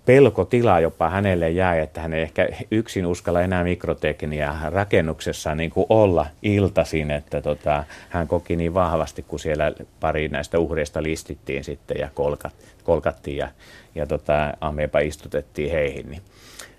[0.07, 5.87] pelkotila jopa hänelle jäi, että hän ei ehkä yksin uskalla enää mikrotekniä rakennuksessa niin kuin
[5.89, 11.97] olla iltaisin, että tota, hän koki niin vahvasti, kun siellä pari näistä uhreista listittiin sitten
[12.01, 12.55] ja kolkat,
[12.85, 13.49] kolkattiin ja,
[13.95, 16.22] ja tota, Amepa istutettiin heihin, niin,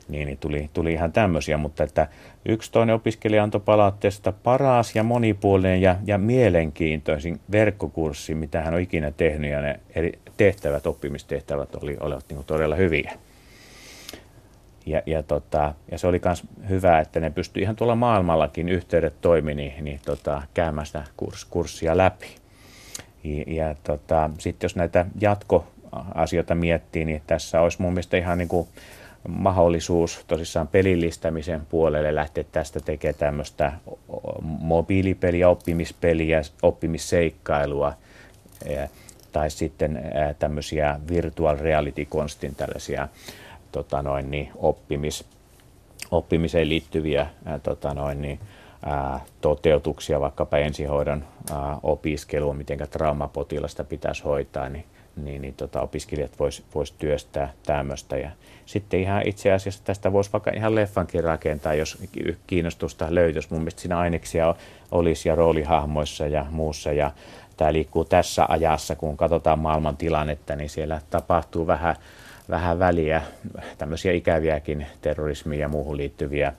[0.08, 2.08] niin, niin tuli, tuli ihan tämmöisiä, mutta että
[2.46, 8.80] yksi toinen opiskelija antoi palautteesta paras ja monipuolinen ja, ja mielenkiintoisin verkkokurssi, mitä hän on
[8.80, 13.14] ikinä tehnyt ja ne eri, tehtävät, oppimistehtävät oli, olivat niin todella hyviä.
[14.86, 19.22] Ja, ja, tota, ja se oli myös hyvä, että ne pystyi ihan tuolla maailmallakin yhteydet
[19.22, 22.28] toimi, niin, niin tota, käymään sitä kurs, kurssia läpi.
[23.24, 28.48] Ja, ja tota, sitten jos näitä jatkoasioita miettii, niin tässä olisi mun mielestä ihan niin
[28.48, 28.68] kuin
[29.28, 33.74] mahdollisuus tosissaan pelillistämisen puolelle lähteä tästä tekemään tämmöistä
[34.42, 37.94] mobiilipeliä, oppimispeliä, oppimisseikkailua
[39.32, 40.02] tai sitten
[40.40, 43.08] tämmöisiä virtual reality-konstin tällaisia
[43.72, 45.26] tota noin, niin, oppimis,
[46.12, 47.28] oppimiseen liittyviä
[47.64, 48.40] tota noin, niin,
[49.42, 51.26] toteutuksia, vaikkapa ensihoidon
[51.84, 54.86] opiskelua, miten traumapotilasta pitäisi hoitaa, niin,
[55.16, 58.18] niin, niin tota, opiskelijat vois, vois työstää tämmöistä.
[58.18, 58.30] Ja
[58.66, 62.04] sitten ihan itse asiassa tästä voisi vaikka ihan leffankin rakentaa, jos
[62.48, 63.48] kiinnostusta löytyisi.
[63.52, 64.56] Mun mielestä siinä aineksia
[64.92, 66.92] olisi ja roolihahmoissa ja muussa.
[66.92, 67.12] Ja
[67.58, 71.96] tämä liikkuu tässä ajassa, kun katsotaan maailman tilannetta, niin siellä tapahtuu vähän,
[72.50, 73.22] vähän väliä
[73.78, 76.54] tämmöisiä ikäviäkin terrorismiin ja muuhun liittyviä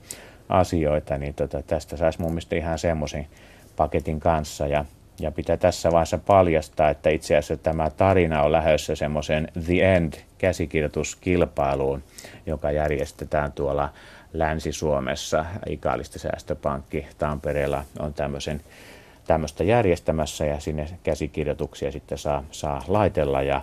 [0.49, 3.27] asioita, niin tota, tästä saisi mun mielestä ihan semmoisen
[3.75, 4.67] paketin kanssa.
[4.67, 4.85] Ja,
[5.19, 10.13] ja pitää tässä vaiheessa paljastaa, että itse asiassa tämä tarina on lähdössä semmoisen The End
[10.37, 12.03] käsikirjoituskilpailuun,
[12.45, 13.89] joka järjestetään tuolla
[14.33, 15.45] Länsi-Suomessa.
[15.69, 18.61] Ikaalista säästöpankki Tampereella on tämmöisen
[19.27, 23.41] tämmöistä järjestämässä ja sinne käsikirjoituksia sitten saa, saa laitella.
[23.41, 23.61] Ja,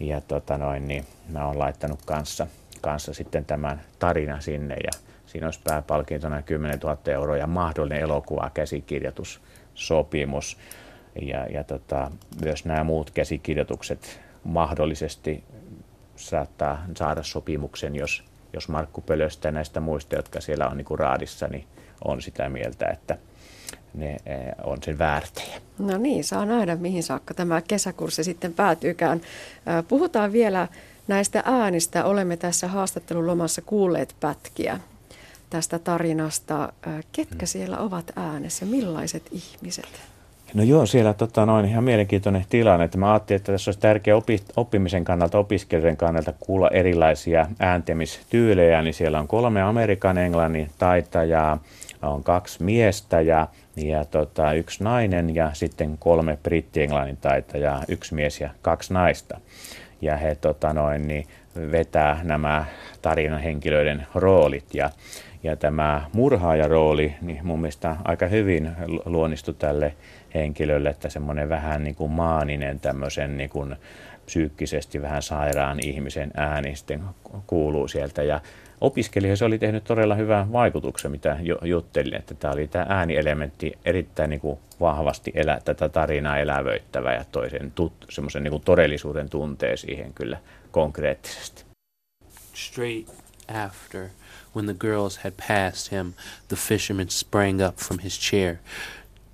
[0.00, 2.46] ja tota noin, niin mä oon laittanut kanssa,
[2.80, 4.76] kanssa sitten tämän tarinan sinne.
[4.84, 4.90] Ja
[5.26, 10.58] siinä olisi pääpalkintona 10 000 euroa ja mahdollinen elokuva käsikirjoitussopimus
[11.22, 12.10] ja, ja tota,
[12.42, 15.44] myös nämä muut käsikirjoitukset mahdollisesti
[16.16, 21.48] saattaa saada sopimuksen, jos, jos Markku Pölöstä näistä muista, jotka siellä on niin kuin raadissa,
[21.48, 21.64] niin
[22.04, 23.18] on sitä mieltä, että
[23.94, 25.60] ne eh, on sen väärtejä.
[25.78, 29.20] No niin, saa nähdä mihin saakka tämä kesäkurssi sitten päätyykään.
[29.88, 30.68] Puhutaan vielä
[31.08, 32.04] näistä äänistä.
[32.04, 34.80] Olemme tässä haastattelulomassa kuulleet pätkiä
[35.50, 36.72] tästä tarinasta.
[37.12, 37.46] Ketkä mm.
[37.46, 38.66] siellä ovat äänessä?
[38.66, 39.88] Millaiset ihmiset?
[40.54, 42.84] No joo, siellä tota, noin ihan mielenkiintoinen tilanne.
[42.84, 48.82] Että mä ajattelin, että tässä olisi tärkeä opi, oppimisen kannalta, opiskelijoiden kannalta kuulla erilaisia ääntämistyylejä.
[48.82, 51.62] Niin siellä on kolme Amerikan englannin taitajaa,
[52.02, 58.40] on kaksi miestä ja, ja tota, yksi nainen ja sitten kolme britti-englannin taitajaa, yksi mies
[58.40, 59.40] ja kaksi naista.
[60.02, 61.26] Ja he tota, noin, niin
[61.72, 62.64] vetää nämä
[63.02, 64.90] tarinan henkilöiden roolit ja,
[65.42, 68.70] ja tämä murhaajarooli niin mun mielestä aika hyvin
[69.04, 69.94] luonnistui tälle
[70.36, 73.76] henkilölle, että semmoinen vähän niin kuin maaninen tämmöisen niin kuin
[74.26, 77.02] psyykkisesti vähän sairaan ihmisen ääni sitten
[77.46, 78.40] kuuluu sieltä ja
[78.80, 84.30] opiskelijoille se oli tehnyt todella hyvän vaikutuksen, mitä juttelin, että tämä oli tämä äänielementti erittäin
[84.30, 89.76] niin kuin vahvasti elä, tätä tarinaa elävöittävä ja toisen tut, semmoisen niin kuin todellisuuden tuntee
[89.76, 90.38] siihen kyllä
[90.70, 91.64] konkreettisesti.
[92.54, 93.14] Straight
[93.48, 94.08] after,
[94.54, 96.12] when the girls had passed him,
[96.48, 98.56] the fisherman sprang up from his chair,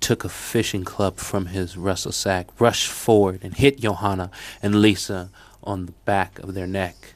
[0.03, 1.77] took a fishing club from his
[2.11, 4.29] sack, rushed forward and hit Johanna
[4.61, 5.29] and Lisa
[5.63, 7.15] on the back of their neck.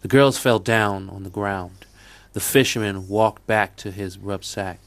[0.00, 1.86] The girls fell down on the ground.
[2.32, 4.80] The fisherman walked back to his rucksack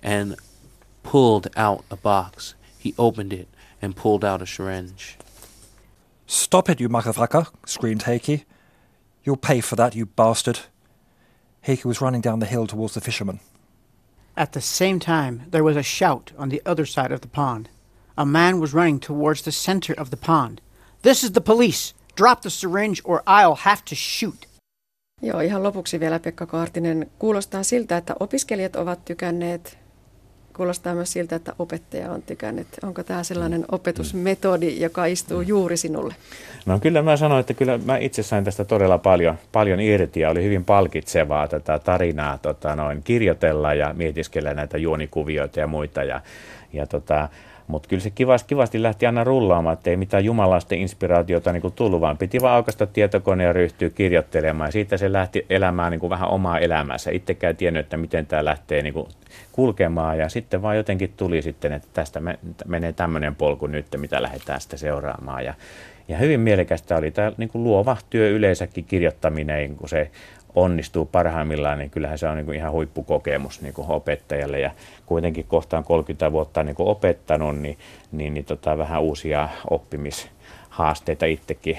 [0.00, 0.36] and
[1.02, 2.54] pulled out a box.
[2.78, 3.48] He opened it
[3.82, 5.18] and pulled out a syringe.
[6.28, 8.46] Stop it, you motherfucker, screamed Heike.
[9.24, 10.60] You'll pay for that, you bastard.
[11.66, 13.40] Heike was running down the hill towards the fisherman.
[14.36, 17.68] At the same time, there was a shout on the other side of the pond.
[18.16, 20.60] A man was running towards the center of the pond.
[21.02, 21.94] This is the police!
[22.16, 24.46] Drop the syringe or I'll have to shoot!
[25.22, 27.10] Joo, ihan lopuksi vielä Pekka Kaartinen.
[27.18, 29.78] Kuulostaa siltä, että opiskelijat ovat tykänneet
[30.56, 32.66] kuulostaa myös siltä, että opettaja on tykännyt.
[32.82, 33.66] Onko tämä sellainen mm.
[33.72, 35.48] opetusmetodi, joka istuu mm.
[35.48, 36.14] juuri sinulle?
[36.66, 40.30] No kyllä mä sanoin, että kyllä mä itse sain tästä todella paljon, paljon irti ja
[40.30, 46.04] oli hyvin palkitsevaa tätä tarinaa tota, noin, kirjoitella ja mietiskellä näitä juonikuvioita ja muita.
[46.04, 46.20] Ja,
[46.72, 47.28] ja tota,
[47.72, 51.74] mutta kyllä se kivasti, kivasti lähti aina rullaamaan, että ei mitään jumalaisten inspiraatiota niin kuin
[51.74, 54.68] tullut, vaan piti vaan aukasta tietokone ja ryhtyä kirjoittelemaan.
[54.68, 57.10] Ja siitä se lähti elämään niin kuin vähän omaa elämänsä.
[57.10, 59.08] Itsekään tiennyt, että miten tämä lähtee niin kuin
[59.52, 60.18] kulkemaan.
[60.18, 62.20] Ja sitten vaan jotenkin tuli sitten, että tästä
[62.66, 65.44] menee tämmöinen polku nyt, mitä lähdetään sitten seuraamaan.
[65.44, 65.54] Ja,
[66.08, 70.10] ja hyvin mielekästä oli tämä niin kuin luova työ yleensäkin kirjoittaminen, kun se
[70.54, 74.60] onnistuu parhaimmillaan, niin kyllähän se on niin kuin ihan huippukokemus niin kuin opettajalle.
[74.60, 74.70] Ja
[75.06, 77.78] kuitenkin kohtaan 30 vuotta niin kuin opettanut, niin,
[78.12, 81.78] niin, niin tota, vähän uusia oppimishaasteita itsekin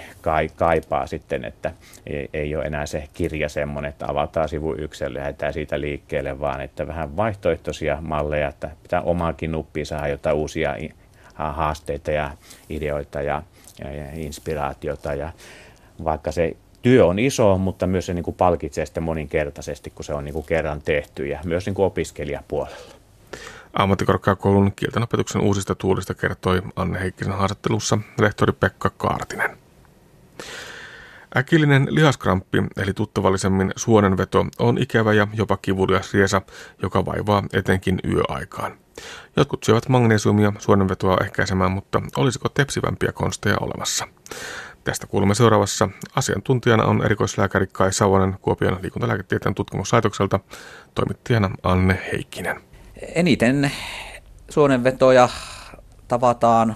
[0.58, 1.72] kaipaa sitten, että
[2.08, 6.40] ei, ei ole enää se kirja semmoinen, että avataan sivu yksi ja lähdetään siitä liikkeelle,
[6.40, 10.76] vaan että vähän vaihtoehtoisia malleja, että pitää omaakin nuppiin saada jotain uusia
[11.36, 12.32] haasteita ja
[12.70, 13.44] ideoita ja,
[13.84, 15.32] ja, ja inspiraatiota ja
[16.04, 20.14] vaikka se työ on iso, mutta myös se niin kuin palkitsee sitten moninkertaisesti, kun se
[20.14, 22.94] on niin kuin kerran tehty ja myös niin kuin opiskelijapuolella.
[23.74, 29.58] Ammattikorkeakoulun kieltenopetuksen uusista tuulista kertoi Anne Heikkisen haastattelussa rehtori Pekka Kaartinen.
[31.38, 36.42] Äkillinen lihaskramppi, eli tuttavallisemmin suonenveto, on ikävä ja jopa kivulias riesa,
[36.82, 38.78] joka vaivaa etenkin yöaikaan.
[39.36, 44.08] Jotkut syövät magnesiumia suonenvetoa ehkäisemään, mutta olisiko tepsivämpiä konsteja olemassa?
[44.84, 45.90] Tästä kuulemme seuraavassa.
[46.16, 50.40] Asiantuntijana on erikoislääkäri Kai Savonen Kuopion liikuntalääketieteen tutkimuslaitokselta,
[50.96, 52.62] toimittajana Anne Heikkinen.
[53.16, 53.72] Eniten
[54.50, 55.30] suonenvetoja
[56.08, 56.76] tavataan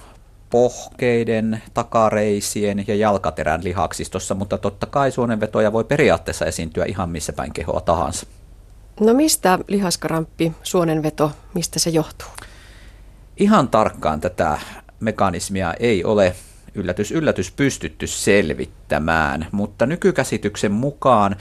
[0.49, 7.53] pohkeiden, takareisien ja jalkaterän lihaksistossa, mutta totta kai suonenvetoja voi periaatteessa esiintyä ihan missä päin
[7.53, 8.27] kehoa tahansa.
[8.99, 12.29] No mistä lihaskaramppi, suonenveto, mistä se johtuu?
[13.37, 14.59] Ihan tarkkaan tätä
[14.99, 16.35] mekanismia ei ole
[16.77, 21.35] yllätys, yllätys pystytty selvittämään, mutta nykykäsityksen mukaan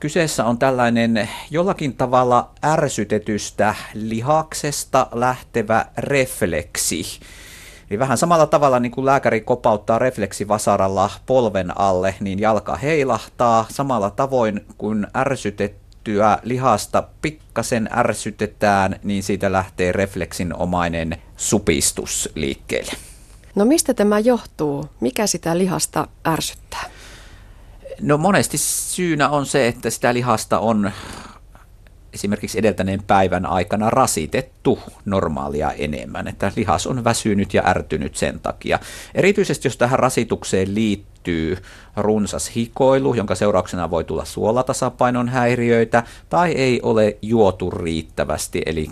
[0.00, 7.20] kyseessä on tällainen jollakin tavalla ärsytetystä lihaksesta lähtevä refleksi.
[7.90, 14.10] Eli vähän samalla tavalla niin kuin lääkäri kopauttaa refleksivasaralla polven alle, niin jalka heilahtaa samalla
[14.10, 23.09] tavoin kuin ärsytettyä lihasta pikkasen ärsytetään, niin siitä lähtee refleksinomainen supistus liikkeelle.
[23.54, 24.84] No mistä tämä johtuu?
[25.00, 26.84] Mikä sitä lihasta ärsyttää?
[28.00, 30.92] No monesti syynä on se, että sitä lihasta on
[32.12, 38.78] esimerkiksi edeltäneen päivän aikana rasitettu normaalia enemmän, että lihas on väsynyt ja ärtynyt sen takia.
[39.14, 41.58] Erityisesti jos tähän rasitukseen liittyy
[41.96, 48.90] runsas hikoilu, jonka seurauksena voi tulla suolatasapainon häiriöitä, tai ei ole juotu riittävästi, eli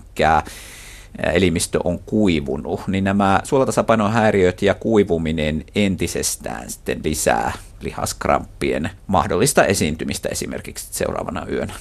[1.33, 10.29] elimistö on kuivunut, niin nämä suolatasapainon häiriöt ja kuivuminen entisestään sitten lisää lihaskramppien mahdollista esiintymistä
[10.29, 11.73] esimerkiksi seuraavana yönä.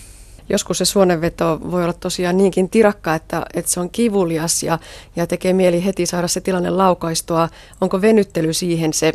[0.49, 4.79] Joskus se suonenveto voi olla tosiaan niinkin tirakka, että, että se on kivulias ja,
[5.15, 7.49] ja tekee mieli heti saada se tilanne laukaistua.
[7.81, 9.13] Onko venyttely siihen se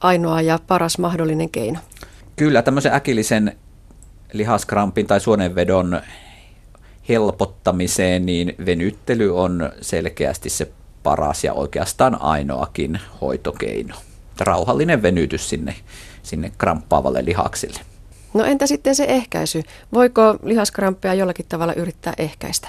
[0.00, 1.78] ainoa ja paras mahdollinen keino?
[2.36, 3.56] Kyllä, tämmöisen äkillisen
[4.32, 6.00] lihaskrampin tai suonenvedon
[7.08, 10.72] helpottamiseen, niin venyttely on selkeästi se
[11.02, 13.94] paras ja oikeastaan ainoakin hoitokeino.
[14.40, 15.74] Rauhallinen venytys sinne,
[16.22, 17.80] sinne kramppaavalle lihaksille.
[18.34, 19.62] No entä sitten se ehkäisy?
[19.92, 22.68] Voiko lihaskramppia jollakin tavalla yrittää ehkäistä?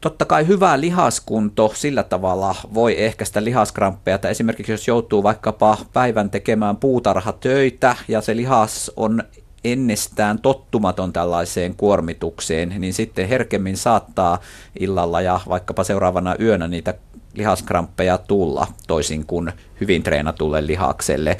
[0.00, 6.30] Totta kai hyvä lihaskunto sillä tavalla voi ehkäistä lihaskramppeja, että esimerkiksi jos joutuu vaikkapa päivän
[6.30, 9.22] tekemään puutarhatöitä ja se lihas on
[9.64, 14.38] ennestään tottumaton tällaiseen kuormitukseen, niin sitten herkemmin saattaa
[14.80, 16.94] illalla ja vaikkapa seuraavana yönä niitä
[17.34, 21.36] lihaskramppeja tulla toisin kuin hyvin treenatulle lihakselle.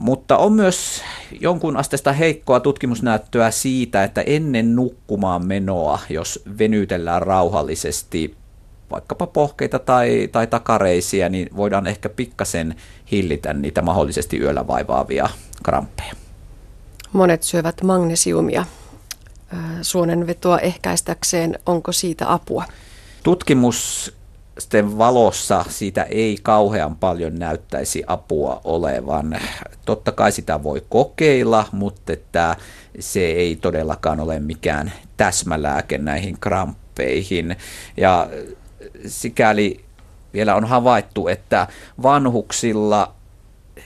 [0.00, 1.02] Mutta on myös
[1.40, 8.36] jonkun asteesta heikkoa tutkimusnäyttöä siitä, että ennen nukkumaan menoa, jos venytellään rauhallisesti
[8.90, 12.74] vaikkapa pohkeita tai, tai takareisiä, niin voidaan ehkä pikkasen
[13.12, 15.28] hillitä niitä mahdollisesti yöllä vaivaavia
[15.62, 16.23] kramppeja.
[17.14, 18.64] Monet syövät magnesiumia.
[19.82, 21.58] suonenvetoa ehkäistäkseen.
[21.66, 22.64] Onko siitä apua?
[23.22, 29.40] Tutkimusten valossa siitä ei kauhean paljon näyttäisi apua olevan.
[29.84, 32.56] Totta kai sitä voi kokeilla, mutta että
[33.00, 37.56] se ei todellakaan ole mikään täsmälääke näihin kramppeihin.
[37.96, 38.28] Ja
[39.06, 39.84] sikäli
[40.32, 41.68] vielä on havaittu, että
[42.02, 43.14] vanhuksilla,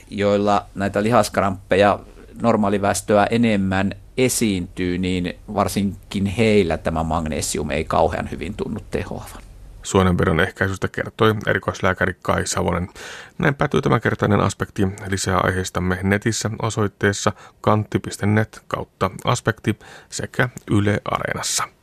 [0.09, 1.99] joilla näitä lihaskramppeja
[2.41, 9.43] normaaliväestöä enemmän esiintyy, niin varsinkin heillä tämä magnesium ei kauhean hyvin tunnu tehoavan.
[9.83, 12.89] Suonenvedon ehkäisystä kertoi erikoislääkäri Kai Savonen.
[13.37, 14.87] Näin päätyy tämänkertainen aspekti.
[15.07, 17.31] Lisää aiheistamme netissä osoitteessa
[17.61, 19.79] kantti.net kautta aspekti
[20.09, 21.78] sekä Yle Areenassa.